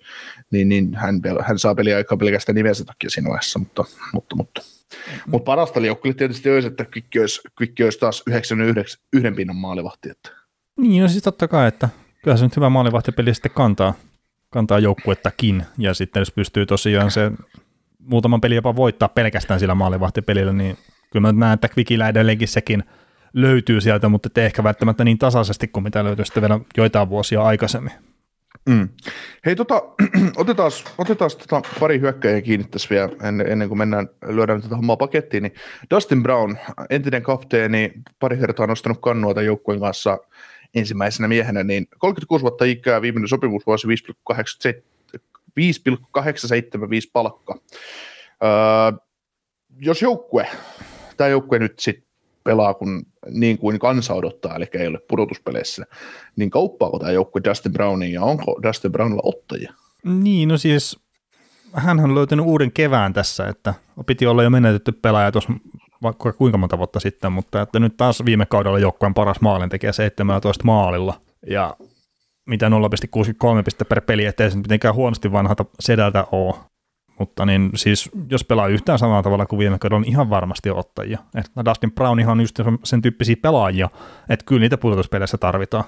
niin, 0.51 0.69
niin 0.69 0.95
hän, 0.95 1.21
hän 1.41 1.59
saa 1.59 1.75
peliaikaa 1.75 2.19
pelkästään 2.19 2.57
nimensä 2.57 2.85
takia 2.85 3.11
siinä 3.11 3.29
vaiheessa, 3.29 3.59
mutta, 3.59 3.85
mutta, 4.13 4.37
mutta 4.37 4.63
mutta 5.27 5.45
parasta 5.45 5.83
liukkeli 5.83 6.15
tietysti 6.15 6.51
olisi, 6.51 6.69
että 6.69 6.85
Kvikki 6.85 7.21
olisi, 7.21 7.41
Kvikki 7.57 7.85
olisi 7.85 7.99
taas 7.99 8.23
99 8.27 9.01
yhden 9.13 9.37
pinnan 9.37 9.57
maalivahti. 9.57 10.11
Että. 10.11 10.31
Niin, 10.77 11.03
no 11.03 11.09
siis 11.09 11.23
totta 11.23 11.49
kai, 11.49 11.69
että 11.69 11.89
kyllä 12.23 12.37
se 12.37 12.45
nyt 12.45 12.57
hyvä 12.57 12.71
maalivahtipeli 12.71 13.35
sitten 13.35 13.53
kantaa, 13.55 13.95
kantaa 14.51 14.79
joukkuettakin, 14.79 15.63
ja 15.79 15.95
sitten 15.95 16.21
jos 16.21 16.31
pystyy 16.31 16.67
tosiaan 16.67 17.11
se 17.11 17.33
muutaman 17.99 18.41
peli 18.41 18.55
jopa 18.55 18.77
voittaa 18.77 19.09
pelkästään 19.09 19.61
sillä 19.61 19.75
maalivahtipelillä, 19.75 20.53
niin 20.53 20.79
kyllä 21.13 21.33
mä 21.33 21.41
näen, 21.41 21.55
että 21.55 21.69
Kvikillä 21.69 22.09
edelleenkin 22.09 22.49
sekin 22.49 22.85
löytyy 23.33 23.81
sieltä, 23.81 24.09
mutta 24.09 24.41
ei 24.41 24.45
ehkä 24.45 24.65
välttämättä 24.65 25.05
niin 25.05 25.19
tasaisesti 25.19 25.69
kuin 25.69 25.85
mitä 25.85 26.05
löytyy 26.05 26.25
sitten 26.25 26.41
vielä 26.41 26.61
joitain 26.77 27.09
vuosia 27.09 27.43
aikaisemmin. 27.43 27.93
Mm. 28.69 28.89
Hei, 29.47 29.57
tota, 29.57 29.83
otetaan, 30.37 30.71
otetaan 30.99 31.31
tota 31.49 31.63
pari 31.81 32.01
hyökkäjää 32.01 32.41
kiinni 32.41 32.67
tässä 32.71 32.89
vielä 32.91 33.09
ennen, 33.23 33.47
ennen 33.49 33.69
kuin 33.69 33.79
mennään, 33.79 34.09
lyödään 34.27 34.63
tätä 34.63 34.77
hommaa 34.77 34.97
pakettiin. 34.97 35.43
Niin 35.43 35.55
Dustin 35.91 36.23
Brown, 36.23 36.57
entinen 36.91 37.23
kapteeni, 37.23 37.93
pari 38.19 38.37
kertaa 38.37 38.67
nostanut 38.67 38.99
kannua 39.01 39.35
tämän 39.35 39.47
joukkueen 39.47 39.81
kanssa 39.81 40.19
ensimmäisenä 40.75 41.29
miehenä, 41.29 41.63
niin 41.63 41.87
36 41.99 42.43
vuotta 42.43 42.65
ikää, 42.65 43.03
viimeinen 43.03 43.29
sopimusvuosi 43.29 43.89
5,875 45.57 47.11
palkka. 47.13 47.59
Öö, 48.45 48.51
jos 49.79 50.03
joukkue, 50.03 50.49
tämä 51.17 51.29
joukkue 51.29 51.59
nyt 51.59 51.79
sitten 51.79 52.12
pelaa 52.45 52.75
kun, 52.75 53.03
niin 53.31 53.59
kuin 53.59 53.79
kansa 53.79 54.15
odottaa, 54.15 54.57
eli 54.57 54.67
ei 54.75 54.87
ole 54.87 54.99
pudotuspeleissä, 55.09 55.87
niin 56.37 56.51
kauppaako 56.51 56.99
tämä 56.99 57.13
joukkue 57.13 57.43
Dustin 57.45 57.73
Brownin 57.73 58.13
ja 58.13 58.23
onko 58.23 58.61
Dustin 58.63 58.93
Brownilla 58.93 59.23
ottajia? 59.25 59.73
Niin, 60.05 60.49
no 60.49 60.59
siis 60.59 60.99
hän 61.73 62.01
on 62.01 62.15
löytänyt 62.15 62.47
uuden 62.47 62.73
kevään 62.73 63.13
tässä, 63.13 63.47
että 63.47 63.75
piti 64.07 64.27
olla 64.27 64.43
jo 64.43 64.51
menetetty 64.51 64.93
pelaaja 64.93 65.33
tuossa 65.33 65.53
vaikka 66.03 66.33
kuinka 66.33 66.59
monta 66.59 66.79
vuotta 66.79 67.01
sitten, 67.01 67.33
mutta 67.33 67.63
että 67.63 67.81
nyt 67.81 67.97
taas 67.97 68.25
viime 68.25 68.47
kaudella 68.47 68.79
joukkueen 68.79 69.15
paras 69.15 69.41
maalintekijä 69.41 69.93
17 69.93 70.65
maalilla 70.65 71.21
ja 71.47 71.77
mitä 72.47 72.69
0,63 72.69 73.63
pistettä 73.65 73.85
per 73.85 74.01
peli, 74.01 74.25
ettei 74.25 74.51
se 74.51 74.57
mitenkään 74.57 74.95
huonosti 74.95 75.33
vanhalta 75.33 75.65
sedältä 75.81 76.27
ole. 76.33 76.55
Mutta 77.23 77.47
niin 77.47 77.71
siis, 77.75 78.11
jos 78.31 78.45
pelaa 78.45 78.67
yhtään 78.69 78.99
samalla 78.99 79.23
tavalla 79.23 79.47
kuin 79.47 79.59
viime 79.59 79.79
kaudella, 79.79 79.99
on 79.99 80.05
ihan 80.05 80.31
varmasti 80.31 80.71
ottajia. 80.71 81.19
Että 81.35 81.65
Dustin 81.65 81.93
Brown 81.93 82.21
ihan 82.21 82.33
on 82.33 82.41
just 82.41 82.61
sen 82.85 83.03
tyyppisiä 83.03 83.37
pelaajia, 83.43 83.89
että 84.29 84.45
kyllä 84.45 84.61
niitä 84.61 84.79
pudotuspeleissä 84.79 85.39
tarvitaan. 85.39 85.85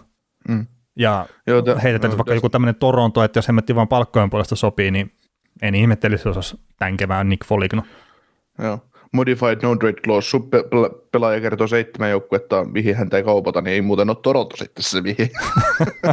Mm. 0.48 0.66
Ja 0.96 1.26
Joo, 1.46 1.62
te, 1.62 1.76
heitetään 1.82 2.10
no, 2.10 2.16
vaikka 2.18 2.30
tästä. 2.30 2.36
joku 2.36 2.48
tämmöinen 2.48 2.74
Toronto, 2.74 3.24
että 3.24 3.38
jos 3.38 3.48
hemmetti 3.48 3.74
vaan 3.74 3.88
palkkojen 3.88 4.30
puolesta 4.30 4.56
sopii, 4.56 4.90
niin 4.90 5.12
en 5.62 5.74
ihmettelisi, 5.74 6.28
jos 6.28 6.36
olisi 6.36 6.60
tämän 6.78 6.96
kevään 6.96 7.28
Nick 7.28 7.46
Foligno. 7.46 7.82
Joo. 8.58 8.78
Modified 9.14 9.58
no 9.62 9.76
trade 9.76 10.00
clause, 10.00 10.38
pelaaja 11.12 11.40
kertoo 11.40 11.66
seitsemän 11.66 12.10
joukkuetta, 12.10 12.64
mihin 12.64 12.96
häntä 12.96 13.16
ei 13.16 13.22
kaupata, 13.22 13.60
niin 13.60 13.74
ei 13.74 13.82
muuten 13.82 14.10
ole 14.10 14.16
Toronto 14.22 14.56
sitten 14.56 14.82
se 14.82 15.00
mihin. 15.00 15.30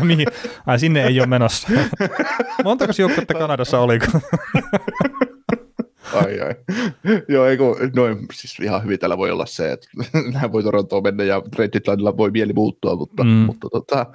mihin? 0.03 0.27
Ai 0.67 0.79
sinne 0.79 1.03
ei 1.03 1.19
ole 1.19 1.27
menossa. 1.27 1.67
Montako 2.63 2.93
joukkuetta 2.97 3.33
Kanadassa 3.33 3.79
oli? 3.79 3.99
ai 6.13 6.39
ai. 6.41 6.55
Joo, 7.27 7.45
ei 7.45 7.57
kun, 7.57 7.75
noin, 7.95 8.17
siis 8.33 8.59
ihan 8.59 8.83
hyvin 8.83 8.99
täällä 8.99 9.17
voi 9.17 9.31
olla 9.31 9.45
se, 9.45 9.71
että 9.71 9.87
nämä 10.33 10.51
voi 10.51 10.63
Torontoon 10.63 11.03
mennä 11.03 11.23
ja 11.23 11.41
trade 11.55 12.17
voi 12.17 12.31
mieli 12.31 12.53
muuttua, 12.53 12.95
mutta, 12.95 13.23
mm. 13.23 13.29
mutta 13.29 13.69
tota, 13.69 14.05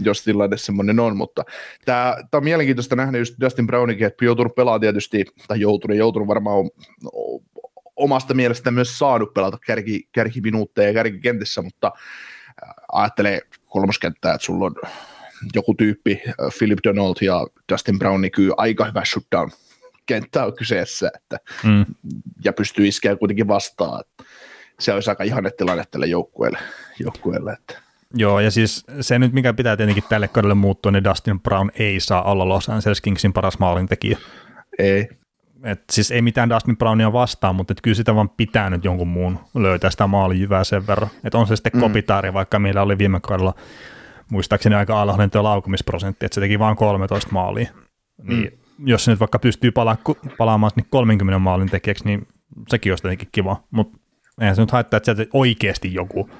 jos 0.00 0.24
tilanne 0.24 0.56
semmoinen 0.56 1.00
on, 1.00 1.16
mutta 1.16 1.44
tämä, 1.84 2.16
tämä 2.30 2.38
on 2.38 2.44
mielenkiintoista 2.44 2.96
nähdä 2.96 3.18
just 3.18 3.34
Dustin 3.40 3.66
Brownikin, 3.66 4.06
että 4.06 4.24
joutunut 4.24 4.54
pelaamaan 4.54 4.80
tietysti, 4.80 5.24
tai 5.48 5.60
joutunut, 5.60 5.96
joutunut 5.96 6.28
varmaan 6.28 6.70
omasta 7.96 8.34
mielestä 8.34 8.70
myös 8.70 8.98
saanut 8.98 9.34
pelata 9.34 9.58
kärki, 9.66 10.08
kärkiminuutteja 10.12 10.88
ja 10.88 10.94
kärkikentissä, 10.94 11.62
mutta 11.62 11.92
äh, 11.94 12.74
ajattelee 12.92 13.40
kolmoskenttää, 13.66 14.34
että 14.34 14.44
sulla 14.44 14.66
on 14.66 14.74
joku 15.54 15.74
tyyppi, 15.74 16.22
äh, 16.26 16.34
Philip 16.58 16.78
Donald 16.84 17.16
ja 17.20 17.46
Dustin 17.72 17.98
Brown, 17.98 18.20
niin 18.20 18.32
kyllä 18.32 18.54
aika 18.56 18.84
hyvä 18.84 19.04
shutdown 19.04 19.50
kenttä 20.06 20.44
on 20.44 20.56
kyseessä, 20.56 21.10
että, 21.14 21.38
mm. 21.64 21.86
ja 22.44 22.52
pystyy 22.52 22.86
iskeä 22.86 23.16
kuitenkin 23.16 23.48
vastaan. 23.48 24.00
Että 24.00 24.24
se 24.80 24.92
olisi 24.92 25.10
aika 25.10 25.24
ihanne 25.24 25.50
tilanne 25.50 25.84
tälle 25.90 26.06
joukkueelle. 26.06 26.58
joukkueelle 26.98 27.52
että. 27.52 27.86
Joo, 28.14 28.40
ja 28.40 28.50
siis 28.50 28.84
se 29.00 29.18
nyt, 29.18 29.32
mikä 29.32 29.52
pitää 29.52 29.76
tietenkin 29.76 30.04
tälle 30.08 30.28
kaudelle 30.28 30.54
muuttua, 30.54 30.92
niin 30.92 31.04
Dustin 31.04 31.40
Brown 31.40 31.70
ei 31.78 32.00
saa 32.00 32.22
olla 32.22 32.48
Los 32.48 32.68
Angeles 32.68 33.00
Kingsin 33.00 33.32
paras 33.32 33.58
maalintekijä. 33.58 34.18
Ei, 34.78 35.08
et 35.66 35.84
siis 35.92 36.10
ei 36.10 36.22
mitään 36.22 36.50
Dustin 36.50 36.76
Brownia 36.76 37.12
vastaan, 37.12 37.54
mutta 37.54 37.72
et 37.72 37.80
kyllä 37.80 37.94
sitä 37.94 38.14
vaan 38.14 38.28
pitää 38.28 38.70
nyt 38.70 38.84
jonkun 38.84 39.08
muun 39.08 39.38
löytää 39.54 39.90
sitä 39.90 40.06
maalijyvää 40.06 40.64
sen 40.64 40.86
verran. 40.86 41.10
Että 41.24 41.38
on 41.38 41.46
se 41.46 41.56
sitten 41.56 41.72
mm. 41.74 41.80
kopitaari, 41.80 42.32
vaikka 42.32 42.58
meillä 42.58 42.82
oli 42.82 42.98
viime 42.98 43.20
kaudella 43.20 43.54
muistaakseni 44.30 44.74
aika 44.74 45.02
alhainen 45.02 45.30
tuo 45.30 45.42
laukumisprosentti, 45.42 46.26
että 46.26 46.34
se 46.34 46.40
teki 46.40 46.58
vain 46.58 46.76
13 46.76 47.30
maalia. 47.32 47.68
Mm. 48.22 48.28
Niin 48.28 48.58
jos 48.78 49.04
se 49.04 49.10
nyt 49.10 49.20
vaikka 49.20 49.38
pystyy 49.38 49.70
pala- 49.70 49.96
palaamaan 50.38 50.72
niin 50.76 50.86
30 50.90 51.38
maalin 51.38 51.70
tekijäksi, 51.70 52.04
niin 52.04 52.28
sekin 52.68 52.92
olisi 52.92 53.02
tietenkin 53.02 53.28
kiva. 53.32 53.62
Mutta 53.70 53.98
eihän 54.40 54.56
se 54.56 54.62
nyt 54.62 54.70
haittaa, 54.70 54.96
että 54.96 55.14
sieltä 55.14 55.30
oikeasti 55.32 55.94
joku, 55.94 56.30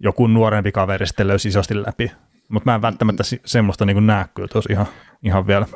joku 0.00 0.26
nuorempi 0.26 0.72
kaveri 0.72 1.06
sitten 1.06 1.28
löysi 1.28 1.48
isosti 1.48 1.82
läpi. 1.82 2.12
Mutta 2.48 2.70
mä 2.70 2.74
en 2.74 2.82
välttämättä 2.82 3.22
semmoista 3.44 3.86
niin 3.86 4.06
näe 4.06 4.24
kyllä 4.34 4.48
tuossa 4.48 4.72
ihan, 4.72 4.86
ihan 5.22 5.46
vielä 5.46 5.66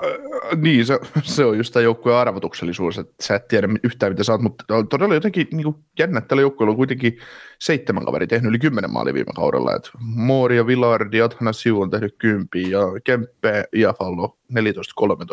niin, 0.57 0.87
se, 0.87 0.99
se 1.23 1.45
on 1.45 1.57
just 1.57 1.73
tämä 1.73 1.83
joukkueen 1.85 2.19
arvotuksellisuus, 2.19 2.99
että 2.99 3.15
sä 3.21 3.35
et 3.35 3.49
tiedä 3.49 3.69
yhtään 3.83 4.13
mitä 4.13 4.25
saat, 4.25 4.41
mutta 4.41 4.65
todella 4.91 5.15
jotenkin 5.15 5.47
niin 5.53 5.65
kuin 5.65 5.77
jännä, 5.99 6.19
että 6.19 6.29
tällä 6.29 6.41
joukkueella 6.41 6.71
on 6.71 6.77
kuitenkin 6.77 7.19
seitsemän 7.59 8.05
kaveri 8.05 8.27
tehnyt 8.27 8.49
yli 8.49 8.59
kymmenen 8.59 8.93
maalia 8.93 9.15
viime 9.15 9.33
kaudella, 9.35 9.77
että 9.77 9.91
Moori 10.01 10.57
ja 10.57 10.67
Villardi 10.67 11.17
ja 11.17 11.29
Siu 11.53 11.81
on 11.81 11.91
tehnyt 11.91 12.15
kympi 12.19 12.71
ja 12.71 12.81
Kempe 13.05 13.65
ja 13.73 13.95
Fallo 13.99 14.39
14-13, 14.53 14.57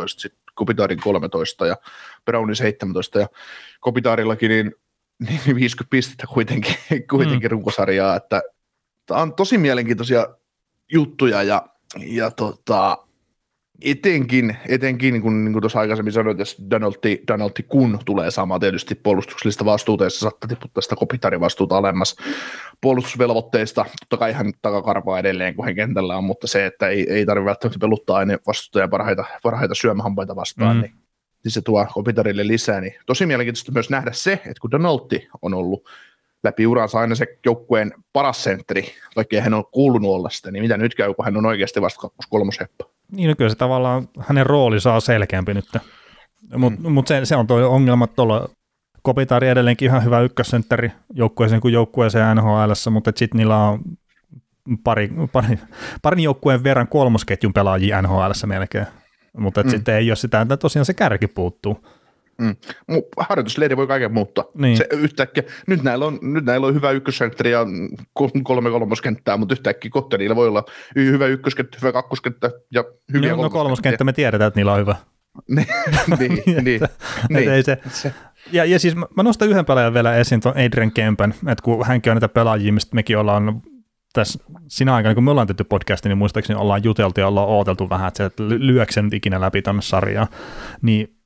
sitten 0.07 0.41
Kopitarin 0.55 0.99
13 0.99 1.67
ja 1.67 1.75
Brownin 2.25 2.55
17 2.55 3.19
ja 3.19 3.27
Kopitarillakin 3.79 4.49
niin, 4.49 4.75
niin 5.19 5.55
50 5.55 5.89
pistettä 5.89 6.27
kuitenkin, 6.33 6.75
kuitenkin 7.11 7.47
mm. 7.47 7.51
runkosarjaa, 7.51 8.15
että 8.15 8.41
tämä 9.05 9.21
on 9.21 9.35
tosi 9.35 9.57
mielenkiintoisia 9.57 10.27
juttuja 10.91 11.43
ja, 11.43 11.67
ja 11.99 12.31
tota, 12.31 12.97
etenkin, 13.81 14.57
etenkin 14.67 15.21
kun 15.21 15.43
niin 15.43 15.53
kuin 15.53 15.61
tuossa 15.61 15.79
aikaisemmin 15.79 16.13
sanoit, 16.13 16.39
että 16.39 16.69
Donaldi, 16.69 17.19
Donaldi 17.27 17.63
kun 17.67 17.99
tulee 18.05 18.31
saamaan 18.31 18.59
tietysti 18.59 18.95
puolustuksellista 18.95 19.65
vastuuta, 19.65 20.03
jos 20.03 20.19
saattaa 20.19 20.47
tiputtaa 20.47 20.81
sitä 20.81 20.95
kopitarivastuuta 20.95 21.77
alemmas 21.77 22.15
puolustusvelvoitteista, 22.81 23.85
totta 23.99 24.17
kai 24.17 24.33
hän 24.33 24.51
takakarvaa 24.61 25.19
edelleen, 25.19 25.55
kun 25.55 25.65
hän 25.65 25.75
kentällä 25.75 26.17
on, 26.17 26.23
mutta 26.23 26.47
se, 26.47 26.65
että 26.65 26.87
ei, 26.87 27.13
ei 27.13 27.25
tarvitse 27.25 27.45
välttämättä 27.45 27.79
peluttaa 27.79 28.17
aina 28.17 28.37
vastustajan 28.47 28.89
parhaita, 28.89 29.25
parhaita 29.43 29.75
syömähampaita 29.75 30.35
vastaan, 30.35 30.75
mm. 30.75 30.81
niin, 30.81 30.93
niin 31.43 31.51
se 31.51 31.61
tuo 31.61 31.87
kopitarille 31.93 32.47
lisää, 32.47 32.81
niin 32.81 32.93
tosi 33.05 33.25
mielenkiintoista 33.25 33.71
myös 33.71 33.89
nähdä 33.89 34.11
se, 34.11 34.31
että 34.31 34.61
kun 34.61 34.71
Donaldi 34.71 35.27
on 35.41 35.53
ollut 35.53 35.89
läpi 36.43 36.67
uransa 36.67 36.99
aina 36.99 37.15
se 37.15 37.27
joukkueen 37.45 37.93
paras 38.13 38.43
sentteri, 38.43 38.85
vaikka 39.15 39.41
hän 39.41 39.53
on 39.53 39.65
kuulunut 39.71 40.11
olla 40.11 40.29
sitä, 40.29 40.51
niin 40.51 40.63
mitä 40.63 40.77
nyt 40.77 40.95
käy, 40.95 41.13
kun 41.13 41.25
hän 41.25 41.37
on 41.37 41.45
oikeasti 41.45 41.81
vasta 41.81 42.01
kakkos-kolmosheppa. 42.01 42.85
Niin, 43.11 43.29
no 43.29 43.35
kyllä 43.35 43.49
se 43.49 43.55
tavallaan, 43.55 44.07
hänen 44.19 44.45
rooli 44.45 44.81
saa 44.81 44.99
selkeämpi 44.99 45.53
nyt. 45.53 45.65
Mutta 46.57 46.79
mm. 46.81 46.91
mut 46.91 47.07
se, 47.07 47.25
se, 47.25 47.35
on 47.35 47.47
tuo 47.47 47.69
ongelma, 47.69 48.07
tuolla 48.07 48.49
Kopitaari 49.01 49.47
edelleenkin 49.47 49.85
ihan 49.85 50.03
hyvä 50.03 50.19
ykkössentteri 50.19 50.91
joukkueeseen 51.13 51.61
kuin 51.61 51.73
joukkueeseen 51.73 52.37
NHL, 52.37 52.71
mutta 52.91 53.11
sitten 53.15 53.37
niillä 53.37 53.57
on 53.57 53.79
pari, 54.83 55.11
pari, 55.31 55.59
parin 56.01 56.23
joukkueen 56.23 56.63
verran 56.63 56.87
kolmosketjun 56.87 57.53
pelaajia 57.53 58.01
NHL 58.01 58.31
melkein. 58.45 58.85
Mutta 59.37 59.63
mm. 59.63 59.69
sitten 59.69 59.95
ei 59.95 60.09
ole 60.09 60.15
sitä, 60.15 60.41
että 60.41 60.57
tosiaan 60.57 60.85
se 60.85 60.93
kärki 60.93 61.27
puuttuu. 61.27 61.85
Mm. 62.41 62.55
Harjoitusleiri 63.17 63.77
voi 63.77 63.87
kaiken 63.87 64.13
muuttaa. 64.13 64.45
Niin. 64.53 64.77
Se 64.77 64.87
yhtäkkiä, 64.91 65.43
nyt, 65.67 65.83
näillä 65.83 66.05
on, 66.05 66.19
nyt 66.21 66.45
näillä 66.45 66.67
on 66.67 66.73
hyvä 66.73 66.91
ykkössentteri 66.91 67.51
ja 67.51 67.65
kolme 68.43 68.69
kolmoskenttää, 68.69 69.37
mutta 69.37 69.53
yhtäkkiä 69.53 69.91
kohta 69.91 70.17
niillä 70.17 70.35
voi 70.35 70.47
olla 70.47 70.63
hyvä 70.95 71.27
ykköskenttä, 71.27 71.77
hyvä 71.81 71.91
kakkoskenttä 71.91 72.51
ja 72.71 72.83
hyviä 73.13 73.31
no, 73.31 73.41
no 73.41 73.49
kolmoskenttä 73.49 74.03
me 74.03 74.13
tiedetään, 74.13 74.47
että 74.47 74.59
niillä 74.59 74.73
on 74.73 74.79
hyvä. 74.79 74.95
niin, 75.55 75.67
niin, 76.19 76.63
niin, 76.63 76.81
niin. 77.29 77.51
Ei 77.51 77.63
se. 77.63 77.77
se. 77.89 78.13
Ja, 78.51 78.65
ja 78.65 78.79
siis 78.79 78.95
mä 78.95 79.23
nostan 79.23 79.49
yhden 79.49 79.65
pelaajan 79.65 79.93
vielä 79.93 80.15
esiin, 80.15 80.41
tuon 80.41 80.57
Adrian 80.57 80.91
Kempen, 80.91 81.33
että 81.47 81.63
kun 81.63 81.85
hänkin 81.85 82.11
on 82.11 82.15
näitä 82.15 82.29
pelaajia, 82.29 82.73
mistä 82.73 82.95
mekin 82.95 83.17
ollaan 83.17 83.61
tässä 84.13 84.39
sinä 84.67 84.95
aikana, 84.95 85.15
kun 85.15 85.23
me 85.23 85.31
ollaan 85.31 85.47
tehty 85.47 85.63
podcasti, 85.63 86.09
niin 86.09 86.17
muistaakseni 86.17 86.59
ollaan 86.59 86.83
juteltu 86.83 87.19
ja 87.19 87.27
ollaan 87.27 87.47
ooteltu 87.47 87.89
vähän, 87.89 88.07
että 88.07 88.23
se 88.27 88.43
lyökö 88.49 89.01
nyt 89.01 89.13
ikinä 89.13 89.41
läpi 89.41 89.61
tänne 89.61 89.81
sarjaan, 89.81 90.27
niin 90.81 91.20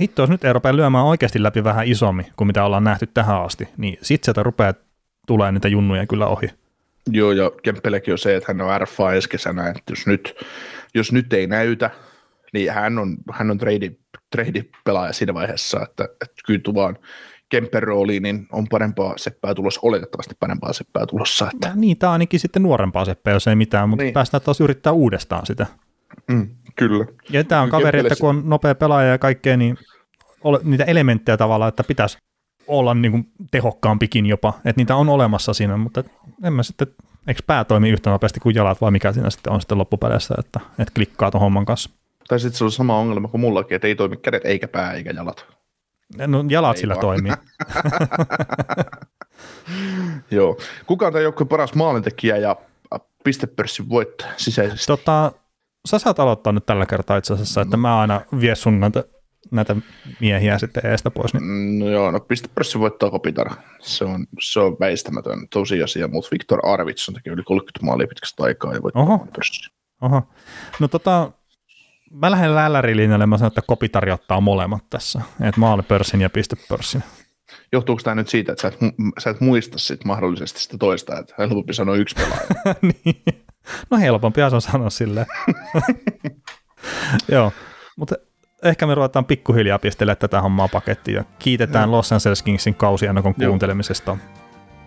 hitto, 0.00 0.22
jos 0.22 0.30
nyt 0.30 0.44
ei 0.44 0.52
rupea 0.52 0.76
lyömään 0.76 1.04
oikeasti 1.04 1.42
läpi 1.42 1.64
vähän 1.64 1.86
isommin 1.86 2.26
kuin 2.36 2.46
mitä 2.46 2.64
ollaan 2.64 2.84
nähty 2.84 3.06
tähän 3.14 3.42
asti, 3.42 3.68
niin 3.76 3.98
sitten 4.02 4.24
sieltä 4.24 4.42
rupeaa 4.42 4.74
tulee 5.26 5.52
niitä 5.52 5.68
junnuja 5.68 6.06
kyllä 6.06 6.26
ohi. 6.26 6.46
Joo, 7.10 7.32
ja 7.32 7.50
Kemppelekin 7.62 8.14
on 8.14 8.18
se, 8.18 8.36
että 8.36 8.52
hän 8.52 8.60
on 8.60 8.80
RFA 8.80 9.12
ensi 9.12 9.28
kesänä, 9.28 9.68
että 9.68 9.82
jos 9.92 10.06
nyt, 10.06 10.34
jos 10.94 11.12
nyt 11.12 11.32
ei 11.32 11.46
näytä, 11.46 11.90
niin 12.52 12.72
hän 12.72 12.98
on, 12.98 13.16
hän 13.32 13.50
on 13.50 13.58
trade, 13.58 13.90
trade 14.30 14.64
pelaaja 14.84 15.12
siinä 15.12 15.34
vaiheessa, 15.34 15.80
että, 15.82 16.04
että 16.04 16.42
kyllä 16.46 16.74
vaan 16.74 16.98
Kempen 17.48 17.82
rooliin, 17.82 18.22
niin 18.22 18.46
on 18.52 18.66
parempaa 18.70 19.14
seppää 19.16 19.54
tulossa, 19.54 19.80
oletettavasti 19.82 20.34
parempaa 20.40 20.72
seppää 20.72 21.06
tulossa. 21.06 21.50
Että. 21.54 21.72
Niin, 21.74 21.98
tämä 21.98 22.12
ainakin 22.12 22.40
sitten 22.40 22.62
nuorempaa 22.62 23.04
seppää, 23.04 23.32
jos 23.32 23.48
ei 23.48 23.56
mitään, 23.56 23.88
mutta 23.88 24.02
niin. 24.02 24.14
päästään 24.14 24.42
taas 24.42 24.60
yrittää 24.60 24.92
uudestaan 24.92 25.46
sitä. 25.46 25.66
Mm, 26.28 26.48
kyllä. 26.76 27.06
Ja 27.30 27.44
tämä 27.44 27.62
on 27.62 27.70
kaveri, 27.70 28.00
että 28.00 28.14
kun 28.20 28.28
on 28.28 28.42
nopea 28.44 28.74
pelaaja 28.74 29.10
ja 29.10 29.18
kaikkea, 29.18 29.56
niin 29.56 29.78
ole, 30.44 30.60
niitä 30.62 30.84
elementtejä 30.84 31.36
tavallaan, 31.36 31.68
että 31.68 31.84
pitäisi 31.84 32.18
olla 32.66 32.94
niin 32.94 33.12
kuin 33.12 33.26
tehokkaampikin 33.50 34.26
jopa, 34.26 34.52
että 34.64 34.80
niitä 34.80 34.96
on 34.96 35.08
olemassa 35.08 35.54
siinä, 35.54 35.76
mutta 35.76 36.04
en 36.44 36.52
mä 36.52 36.62
sitten, 36.62 36.86
eikö 37.26 37.42
pää 37.46 37.64
toimi 37.64 37.90
yhtä 37.90 38.10
nopeasti 38.10 38.40
kuin 38.40 38.54
jalat 38.54 38.80
vai 38.80 38.90
mikä 38.90 39.12
siinä 39.12 39.30
sitten 39.30 39.52
on 39.52 39.60
sitten 39.60 39.78
loppupeleissä, 39.78 40.34
että, 40.38 40.60
että 40.78 40.94
klikkaa 40.94 41.30
tuon 41.30 41.40
homman 41.40 41.64
kanssa? 41.64 41.90
Tai 42.28 42.40
sitten 42.40 42.58
se 42.58 42.64
on 42.64 42.72
sama 42.72 42.98
ongelma 42.98 43.28
kuin 43.28 43.40
mullakin, 43.40 43.76
että 43.76 43.88
ei 43.88 43.94
toimi 43.94 44.16
kädet 44.16 44.44
eikä 44.44 44.68
pää 44.68 44.92
eikä 44.92 45.10
jalat. 45.10 45.46
No 46.26 46.44
jalat 46.48 46.76
Ei 46.76 46.80
sillä 46.80 46.94
vaan. 46.94 47.00
toimii. 47.00 47.32
Joo. 50.30 50.58
Kuka 50.86 51.06
on 51.06 51.12
tämän 51.12 51.22
joukkueen 51.22 51.48
paras 51.48 51.74
maalintekijä 51.74 52.36
ja 52.36 52.56
pistepörssin 53.24 53.88
voittaja 53.88 54.32
sisäisesti? 54.36 54.86
Tota, 54.86 55.32
sä 55.88 55.98
saat 55.98 56.20
aloittaa 56.20 56.52
nyt 56.52 56.66
tällä 56.66 56.86
kertaa 56.86 57.16
itse 57.16 57.34
asiassa, 57.34 57.60
että 57.60 57.76
mä 57.76 58.00
aina 58.00 58.20
vie 58.40 58.54
sun 58.54 58.80
näitä, 58.80 59.04
näitä 59.50 59.76
miehiä 60.20 60.58
sitten 60.58 60.86
eestä 60.86 61.10
pois. 61.10 61.34
Niin. 61.34 61.78
No 61.78 61.90
joo, 61.90 62.10
no 62.10 62.20
pistepörssin 62.20 62.80
voittaa 62.80 63.10
Kopitar. 63.10 63.50
Se 63.80 64.04
on, 64.04 64.26
se 64.40 64.60
on 64.60 64.76
väistämätön 64.80 65.48
tosiasia, 65.48 66.08
mutta 66.08 66.28
Viktor 66.32 66.66
Arvidsson 66.66 67.14
teki 67.14 67.30
yli 67.30 67.42
30 67.42 67.86
maalia 67.86 68.06
pitkästä 68.06 68.42
aikaa 68.42 68.74
ja 68.74 68.82
voittaa 68.82 69.02
Oho. 69.02 69.26
Oho. 70.00 70.22
No 70.80 70.88
tota, 70.88 71.32
mä 72.10 72.30
lähden 72.30 72.54
lällärilinjalle, 72.54 73.26
mä 73.26 73.38
sanon, 73.38 73.48
että 73.48 73.62
Kopitari 73.66 74.12
ottaa 74.12 74.40
molemmat 74.40 74.90
tässä. 74.90 75.20
Että 75.40 75.60
maalipörssin 75.60 76.20
ja 76.20 76.30
pistepörssin. 76.30 77.02
Johtuuko 77.72 78.02
tämä 78.02 78.14
nyt 78.14 78.28
siitä, 78.28 78.52
että 78.52 78.62
sä 78.62 78.68
et, 78.68 78.76
sä 79.18 79.30
et 79.30 79.40
muista 79.40 79.78
sit 79.78 80.04
mahdollisesti 80.04 80.60
sitä 80.60 80.78
toista, 80.78 81.18
että 81.18 81.34
helpompi 81.38 81.74
sanoa 81.74 81.96
yksi 81.96 82.14
pelaaja? 82.14 82.74
niin. 83.04 83.44
No 83.90 83.98
helpompihan 83.98 84.50
se 84.50 84.56
on 84.56 84.62
sanoa 84.62 84.90
silleen. 84.90 85.26
Joo, 87.28 87.52
mutta 87.96 88.14
ehkä 88.64 88.86
me 88.86 88.94
ruvetaan 88.94 89.24
pikkuhiljaa 89.24 89.78
pistellä 89.78 90.14
tätä 90.14 90.40
hommaa 90.40 90.68
pakettiin 90.68 91.14
ja 91.14 91.24
kiitetään 91.38 91.92
Los 91.92 92.12
Angeles 92.12 92.42
Kingsin 92.42 92.74
kausiennakon 92.74 93.34
Joo. 93.38 93.48
kuuntelemisesta. 93.48 94.16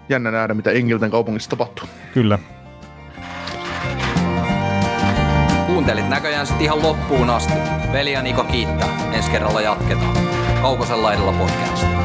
Jännä 0.10 0.32
nähdä, 0.32 0.54
mitä 0.54 0.72
Engelten 0.72 1.12
kaupungissa 1.12 1.50
tapahtuu. 1.50 1.90
Kyllä. 2.14 2.40
Kuuntelit 5.68 6.10
näköjään 6.10 6.48
sit 6.48 6.62
ihan 6.62 6.82
loppuun 6.82 7.30
asti. 7.30 7.54
Veli 7.94 8.12
ja 8.12 8.22
Niko 8.22 8.44
kiittää. 8.44 9.12
Ensi 9.14 9.32
kerralla 9.32 9.62
jatketaan. 9.62 10.18
Kaukosen 10.62 11.04
laidalla 11.04 11.32
podcast. 11.32 12.05